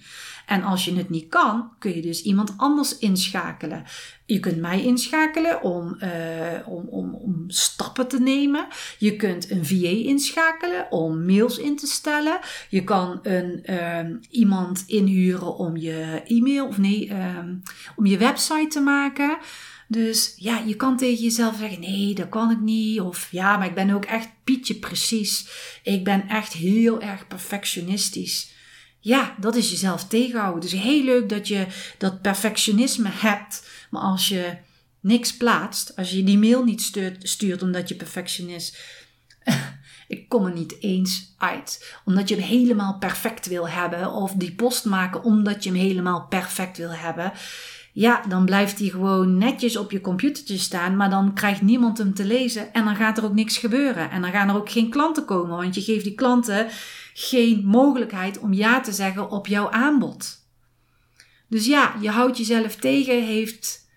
En 0.53 0.63
als 0.63 0.85
je 0.85 0.95
het 0.95 1.09
niet 1.09 1.29
kan, 1.29 1.71
kun 1.79 1.95
je 1.95 2.01
dus 2.01 2.21
iemand 2.21 2.53
anders 2.57 2.97
inschakelen. 2.97 3.83
Je 4.25 4.39
kunt 4.39 4.57
mij 4.57 4.83
inschakelen 4.83 5.61
om, 5.61 5.97
uh, 5.99 6.67
om, 6.67 6.87
om, 6.87 7.13
om 7.13 7.43
stappen 7.47 8.07
te 8.07 8.19
nemen. 8.19 8.67
Je 8.97 9.15
kunt 9.15 9.51
een 9.51 9.65
VA 9.65 9.87
inschakelen 9.87 10.91
om 10.91 11.25
mails 11.25 11.57
in 11.57 11.77
te 11.77 11.87
stellen. 11.87 12.39
Je 12.69 12.83
kan 12.83 13.19
een, 13.23 13.63
uh, 13.65 14.15
iemand 14.29 14.83
inhuren 14.87 15.57
om 15.57 15.77
je 15.77 16.21
e-mail 16.25 16.67
of 16.67 16.77
nee, 16.77 17.07
uh, 17.07 17.37
om 17.95 18.05
je 18.05 18.17
website 18.17 18.67
te 18.67 18.79
maken. 18.79 19.37
Dus 19.87 20.33
ja, 20.37 20.59
je 20.65 20.75
kan 20.75 20.97
tegen 20.97 21.23
jezelf 21.23 21.55
zeggen: 21.57 21.79
nee, 21.79 22.15
dat 22.15 22.29
kan 22.29 22.51
ik 22.51 22.59
niet. 22.59 23.01
Of 23.01 23.27
ja, 23.31 23.57
maar 23.57 23.67
ik 23.67 23.75
ben 23.75 23.89
ook 23.89 24.05
echt 24.05 24.29
Pietje 24.43 24.75
precies. 24.75 25.47
Ik 25.83 26.03
ben 26.03 26.27
echt 26.27 26.53
heel 26.53 27.01
erg 27.01 27.27
perfectionistisch. 27.27 28.52
Ja, 29.03 29.35
dat 29.39 29.55
is 29.55 29.69
jezelf 29.69 30.07
tegenhouden. 30.07 30.61
Dus 30.61 30.71
heel 30.71 31.03
leuk 31.03 31.29
dat 31.29 31.47
je 31.47 31.67
dat 31.97 32.21
perfectionisme 32.21 33.09
hebt. 33.11 33.67
Maar 33.89 34.01
als 34.01 34.27
je 34.27 34.57
niks 34.99 35.37
plaatst, 35.37 35.95
als 35.95 36.11
je 36.11 36.23
die 36.23 36.37
mail 36.37 36.63
niet 36.63 36.81
stuurt, 36.81 37.29
stuurt 37.29 37.61
omdat 37.61 37.89
je 37.89 37.95
perfectionist. 37.95 38.79
ik 40.07 40.29
kom 40.29 40.45
er 40.45 40.53
niet 40.53 40.75
eens 40.79 41.33
uit. 41.37 41.95
Omdat 42.05 42.29
je 42.29 42.35
hem 42.35 42.43
helemaal 42.43 42.97
perfect 42.97 43.47
wil 43.47 43.69
hebben. 43.69 44.11
Of 44.11 44.31
die 44.31 44.55
post 44.55 44.85
maken 44.85 45.23
omdat 45.23 45.63
je 45.63 45.69
hem 45.69 45.79
helemaal 45.79 46.25
perfect 46.29 46.77
wil 46.77 46.91
hebben. 46.91 47.31
Ja, 47.93 48.21
dan 48.29 48.45
blijft 48.45 48.79
hij 48.79 48.87
gewoon 48.87 49.37
netjes 49.37 49.77
op 49.77 49.91
je 49.91 50.01
computertje 50.01 50.57
staan, 50.57 50.95
maar 50.95 51.09
dan 51.09 51.33
krijgt 51.33 51.61
niemand 51.61 51.97
hem 51.97 52.13
te 52.13 52.25
lezen 52.25 52.73
en 52.73 52.85
dan 52.85 52.95
gaat 52.95 53.17
er 53.17 53.23
ook 53.23 53.33
niks 53.33 53.57
gebeuren. 53.57 54.11
En 54.11 54.21
dan 54.21 54.31
gaan 54.31 54.49
er 54.49 54.55
ook 54.55 54.71
geen 54.71 54.89
klanten 54.89 55.25
komen, 55.25 55.57
want 55.57 55.75
je 55.75 55.81
geeft 55.81 56.03
die 56.03 56.15
klanten 56.15 56.67
geen 57.13 57.65
mogelijkheid 57.65 58.39
om 58.39 58.53
ja 58.53 58.81
te 58.81 58.91
zeggen 58.91 59.29
op 59.29 59.47
jouw 59.47 59.69
aanbod. 59.69 60.47
Dus 61.47 61.65
ja, 61.65 61.95
je 62.01 62.09
houdt 62.09 62.37
jezelf 62.37 62.75
tegen, 62.75 63.25
heeft, 63.25 63.89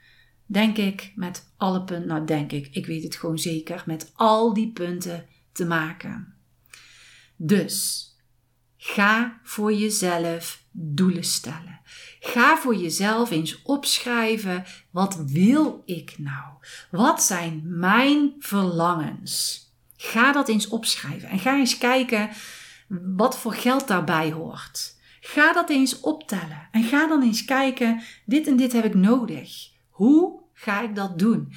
denk 0.47 0.77
ik, 0.77 1.13
met 1.15 1.53
alle 1.57 1.85
punten, 1.85 2.09
nou 2.09 2.27
denk 2.27 2.53
ik, 2.53 2.69
ik 2.71 2.87
weet 2.87 3.03
het 3.03 3.17
gewoon 3.17 3.39
zeker, 3.39 3.83
met 3.87 4.13
al 4.15 4.55
die 4.55 4.73
punten 4.73 5.27
te 5.53 5.65
maken. 5.65 6.35
Dus 7.37 8.05
ga 8.77 9.41
voor 9.43 9.73
jezelf 9.73 10.65
doelen 10.71 11.25
stellen. 11.25 11.81
Ga 12.21 12.57
voor 12.57 12.77
jezelf 12.77 13.31
eens 13.31 13.63
opschrijven: 13.63 14.65
wat 14.91 15.17
wil 15.27 15.83
ik 15.85 16.15
nou? 16.19 16.53
Wat 16.91 17.23
zijn 17.23 17.63
mijn 17.65 18.35
verlangens? 18.39 19.65
Ga 19.97 20.33
dat 20.33 20.49
eens 20.49 20.69
opschrijven 20.69 21.29
en 21.29 21.39
ga 21.39 21.59
eens 21.59 21.79
kijken 21.79 22.31
wat 22.89 23.39
voor 23.39 23.55
geld 23.55 23.89
daarbij 23.89 24.33
hoort. 24.33 24.97
Ga 25.21 25.53
dat 25.53 25.71
eens 25.71 26.01
optellen 26.01 26.69
en 26.71 26.83
ga 26.83 27.07
dan 27.07 27.23
eens 27.23 27.45
kijken: 27.45 28.03
dit 28.25 28.47
en 28.47 28.57
dit 28.57 28.73
heb 28.73 28.85
ik 28.85 28.95
nodig. 28.95 29.71
Hoe 29.89 30.41
ga 30.53 30.83
ik 30.83 30.95
dat 30.95 31.19
doen? 31.19 31.53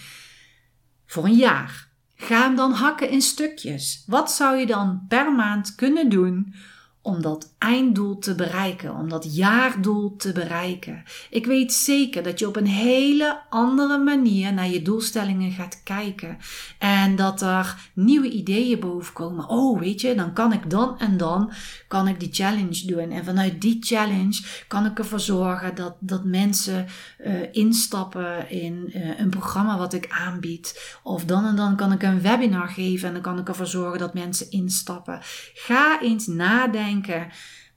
Voor 1.05 1.25
een 1.25 1.35
jaar. 1.35 1.87
Ga 2.15 2.41
hem 2.41 2.55
dan 2.55 2.71
hakken 2.71 3.09
in 3.09 3.21
stukjes. 3.21 4.03
Wat 4.07 4.31
zou 4.31 4.57
je 4.57 4.65
dan 4.65 5.05
per 5.07 5.31
maand 5.33 5.75
kunnen 5.75 6.09
doen 6.09 6.53
om 7.01 7.21
dat 7.21 7.53
einddoel 7.57 8.17
te 8.17 8.35
bereiken, 8.35 8.95
om 8.95 9.09
dat 9.09 9.35
jaardoel 9.35 10.15
te 10.15 10.31
bereiken. 10.31 11.03
Ik 11.29 11.45
weet 11.45 11.73
zeker 11.73 12.23
dat 12.23 12.39
je 12.39 12.47
op 12.47 12.55
een 12.55 12.67
hele 12.67 13.39
andere 13.49 13.97
manier 13.97 14.53
naar 14.53 14.69
je 14.69 14.81
doelstellingen 14.81 15.51
gaat 15.51 15.81
kijken 15.83 16.37
en 16.79 17.15
dat 17.15 17.41
er 17.41 17.91
nieuwe 17.93 18.29
ideeën 18.29 18.79
bovenkomen. 18.79 19.49
Oh, 19.49 19.79
weet 19.79 20.01
je, 20.01 20.15
dan 20.15 20.33
kan 20.33 20.53
ik 20.53 20.69
dan 20.69 20.99
en 20.99 21.17
dan 21.17 21.51
kan 21.87 22.07
ik 22.07 22.19
die 22.19 22.29
challenge 22.31 22.85
doen 22.85 23.11
en 23.11 23.25
vanuit 23.25 23.61
die 23.61 23.77
challenge 23.79 24.43
kan 24.67 24.85
ik 24.85 24.99
ervoor 24.99 25.19
zorgen 25.19 25.75
dat, 25.75 25.95
dat 25.99 26.23
mensen 26.23 26.87
uh, 27.25 27.33
instappen 27.51 28.49
in 28.49 28.91
uh, 28.95 29.19
een 29.19 29.29
programma 29.29 29.77
wat 29.77 29.93
ik 29.93 30.07
aanbied. 30.09 30.97
Of 31.03 31.25
dan 31.25 31.45
en 31.45 31.55
dan 31.55 31.75
kan 31.75 31.91
ik 31.91 32.03
een 32.03 32.21
webinar 32.21 32.69
geven 32.69 33.07
en 33.07 33.13
dan 33.13 33.23
kan 33.23 33.39
ik 33.39 33.47
ervoor 33.47 33.67
zorgen 33.67 33.99
dat 33.99 34.13
mensen 34.13 34.51
instappen. 34.51 35.19
Ga 35.53 36.01
eens 36.01 36.27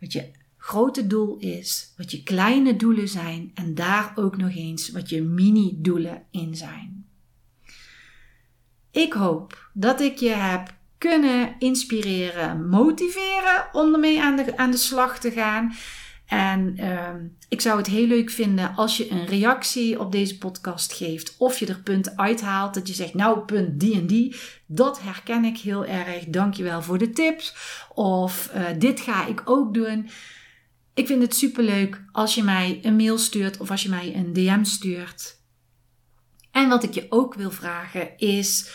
wat 0.01 0.13
je 0.13 0.31
grote 0.57 1.07
doel 1.07 1.37
is, 1.37 1.93
wat 1.97 2.11
je 2.11 2.23
kleine 2.23 2.77
doelen 2.77 3.09
zijn 3.09 3.51
en 3.55 3.75
daar 3.75 4.13
ook 4.15 4.37
nog 4.37 4.55
eens 4.57 4.91
wat 4.91 5.09
je 5.09 5.23
mini-doelen 5.23 6.23
in 6.31 6.55
zijn. 6.57 7.07
Ik 8.91 9.13
hoop 9.13 9.71
dat 9.73 10.01
ik 10.01 10.17
je 10.17 10.29
heb 10.29 10.75
kunnen 10.99 11.55
inspireren, 11.59 12.69
motiveren 12.69 13.69
om 13.73 13.93
ermee 13.93 14.23
aan 14.23 14.37
de, 14.37 14.57
aan 14.57 14.71
de 14.71 14.77
slag 14.77 15.19
te 15.19 15.31
gaan. 15.31 15.73
En 16.33 16.77
uh, 16.81 17.09
ik 17.49 17.61
zou 17.61 17.79
het 17.79 17.87
heel 17.87 18.07
leuk 18.07 18.31
vinden 18.31 18.75
als 18.75 18.97
je 18.97 19.11
een 19.11 19.27
reactie 19.27 20.01
op 20.01 20.13
deze 20.13 20.39
podcast 20.39 20.93
geeft. 20.93 21.35
Of 21.39 21.59
je 21.59 21.67
er 21.67 21.81
punten 21.81 22.19
uithaalt. 22.19 22.75
Dat 22.75 22.89
je 22.89 22.95
zegt, 22.95 23.15
nou 23.15 23.39
punt 23.39 23.81
die 23.81 23.95
en 23.95 24.07
die. 24.07 24.37
Dat 24.67 25.03
herken 25.03 25.45
ik 25.45 25.59
heel 25.59 25.87
erg. 25.87 26.25
Dankjewel 26.25 26.83
voor 26.83 26.99
de 26.99 27.11
tips. 27.11 27.55
Of 27.95 28.51
uh, 28.55 28.65
dit 28.79 29.01
ga 29.01 29.27
ik 29.27 29.43
ook 29.45 29.75
doen. 29.75 30.09
Ik 30.95 31.07
vind 31.07 31.23
het 31.23 31.35
superleuk 31.35 32.03
als 32.13 32.35
je 32.35 32.43
mij 32.43 32.79
een 32.83 32.97
mail 32.97 33.19
stuurt 33.19 33.59
of 33.59 33.71
als 33.71 33.83
je 33.83 33.89
mij 33.89 34.15
een 34.15 34.33
DM 34.33 34.65
stuurt. 34.65 35.41
En 36.51 36.69
wat 36.69 36.83
ik 36.83 36.95
je 36.95 37.07
ook 37.09 37.35
wil 37.35 37.51
vragen 37.51 38.19
is 38.19 38.71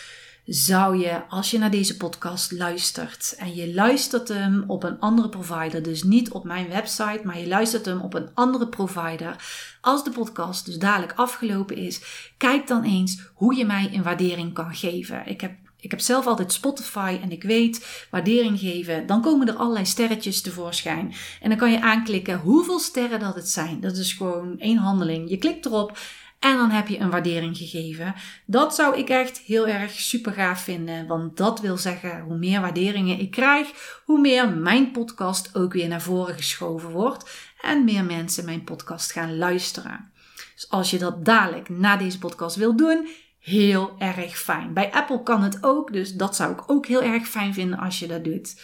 zou 0.50 0.98
je, 0.98 1.28
als 1.28 1.50
je 1.50 1.58
naar 1.58 1.70
deze 1.70 1.96
podcast 1.96 2.52
luistert 2.52 3.34
en 3.38 3.54
je 3.54 3.74
luistert 3.74 4.28
hem 4.28 4.64
op 4.66 4.82
een 4.82 5.00
andere 5.00 5.28
provider, 5.28 5.82
dus 5.82 6.02
niet 6.02 6.30
op 6.30 6.44
mijn 6.44 6.68
website, 6.68 7.20
maar 7.24 7.38
je 7.38 7.48
luistert 7.48 7.84
hem 7.84 8.00
op 8.00 8.14
een 8.14 8.28
andere 8.34 8.68
provider, 8.68 9.36
als 9.80 10.04
de 10.04 10.10
podcast 10.10 10.66
dus 10.66 10.78
dadelijk 10.78 11.12
afgelopen 11.16 11.76
is, 11.76 12.00
kijk 12.36 12.66
dan 12.66 12.82
eens 12.82 13.20
hoe 13.34 13.56
je 13.56 13.64
mij 13.64 13.90
een 13.92 14.02
waardering 14.02 14.54
kan 14.54 14.74
geven. 14.74 15.26
Ik 15.26 15.40
heb 15.40 15.52
ik 15.80 15.90
heb 15.90 16.00
zelf 16.00 16.26
altijd 16.26 16.52
Spotify 16.52 17.18
en 17.22 17.30
ik 17.30 17.42
weet 17.42 18.06
waardering 18.10 18.58
geven. 18.58 19.06
Dan 19.06 19.22
komen 19.22 19.48
er 19.48 19.54
allerlei 19.54 19.86
sterretjes 19.86 20.40
tevoorschijn. 20.40 21.14
En 21.40 21.48
dan 21.48 21.58
kan 21.58 21.70
je 21.70 21.80
aanklikken 21.80 22.38
hoeveel 22.38 22.78
sterren 22.78 23.20
dat 23.20 23.34
het 23.34 23.48
zijn. 23.48 23.80
Dat 23.80 23.96
is 23.96 24.12
gewoon 24.12 24.58
één 24.58 24.76
handeling. 24.76 25.30
Je 25.30 25.36
klikt 25.36 25.66
erop 25.66 25.98
en 26.38 26.56
dan 26.56 26.70
heb 26.70 26.88
je 26.88 26.98
een 26.98 27.10
waardering 27.10 27.56
gegeven. 27.56 28.14
Dat 28.46 28.74
zou 28.74 28.96
ik 28.96 29.08
echt 29.08 29.38
heel 29.38 29.66
erg 29.66 29.92
super 29.92 30.32
gaaf 30.32 30.60
vinden. 30.60 31.06
Want 31.06 31.36
dat 31.36 31.60
wil 31.60 31.76
zeggen, 31.76 32.20
hoe 32.20 32.36
meer 32.36 32.60
waarderingen 32.60 33.18
ik 33.18 33.30
krijg, 33.30 34.00
hoe 34.04 34.20
meer 34.20 34.52
mijn 34.52 34.90
podcast 34.90 35.54
ook 35.54 35.72
weer 35.72 35.88
naar 35.88 36.02
voren 36.02 36.34
geschoven 36.34 36.90
wordt. 36.90 37.30
En 37.60 37.84
meer 37.84 38.04
mensen 38.04 38.44
mijn 38.44 38.64
podcast 38.64 39.12
gaan 39.12 39.36
luisteren. 39.36 40.12
Dus 40.54 40.70
als 40.70 40.90
je 40.90 40.98
dat 40.98 41.24
dadelijk 41.24 41.68
na 41.68 41.96
deze 41.96 42.18
podcast 42.18 42.56
wil 42.56 42.76
doen, 42.76 43.08
heel 43.38 43.94
erg 43.98 44.38
fijn. 44.38 44.72
Bij 44.72 44.92
Apple 44.92 45.22
kan 45.22 45.42
het 45.42 45.58
ook, 45.64 45.92
dus 45.92 46.14
dat 46.14 46.36
zou 46.36 46.52
ik 46.52 46.70
ook 46.70 46.86
heel 46.86 47.02
erg 47.02 47.28
fijn 47.28 47.54
vinden 47.54 47.78
als 47.78 47.98
je 47.98 48.06
dat 48.06 48.24
doet. 48.24 48.60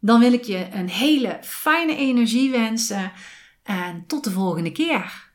Dan 0.00 0.20
wil 0.20 0.32
ik 0.32 0.44
je 0.44 0.68
een 0.72 0.88
hele 0.88 1.38
fijne 1.42 1.96
energie 1.96 2.50
wensen 2.50 3.12
en 3.62 4.04
tot 4.06 4.24
de 4.24 4.30
volgende 4.30 4.72
keer. 4.72 5.27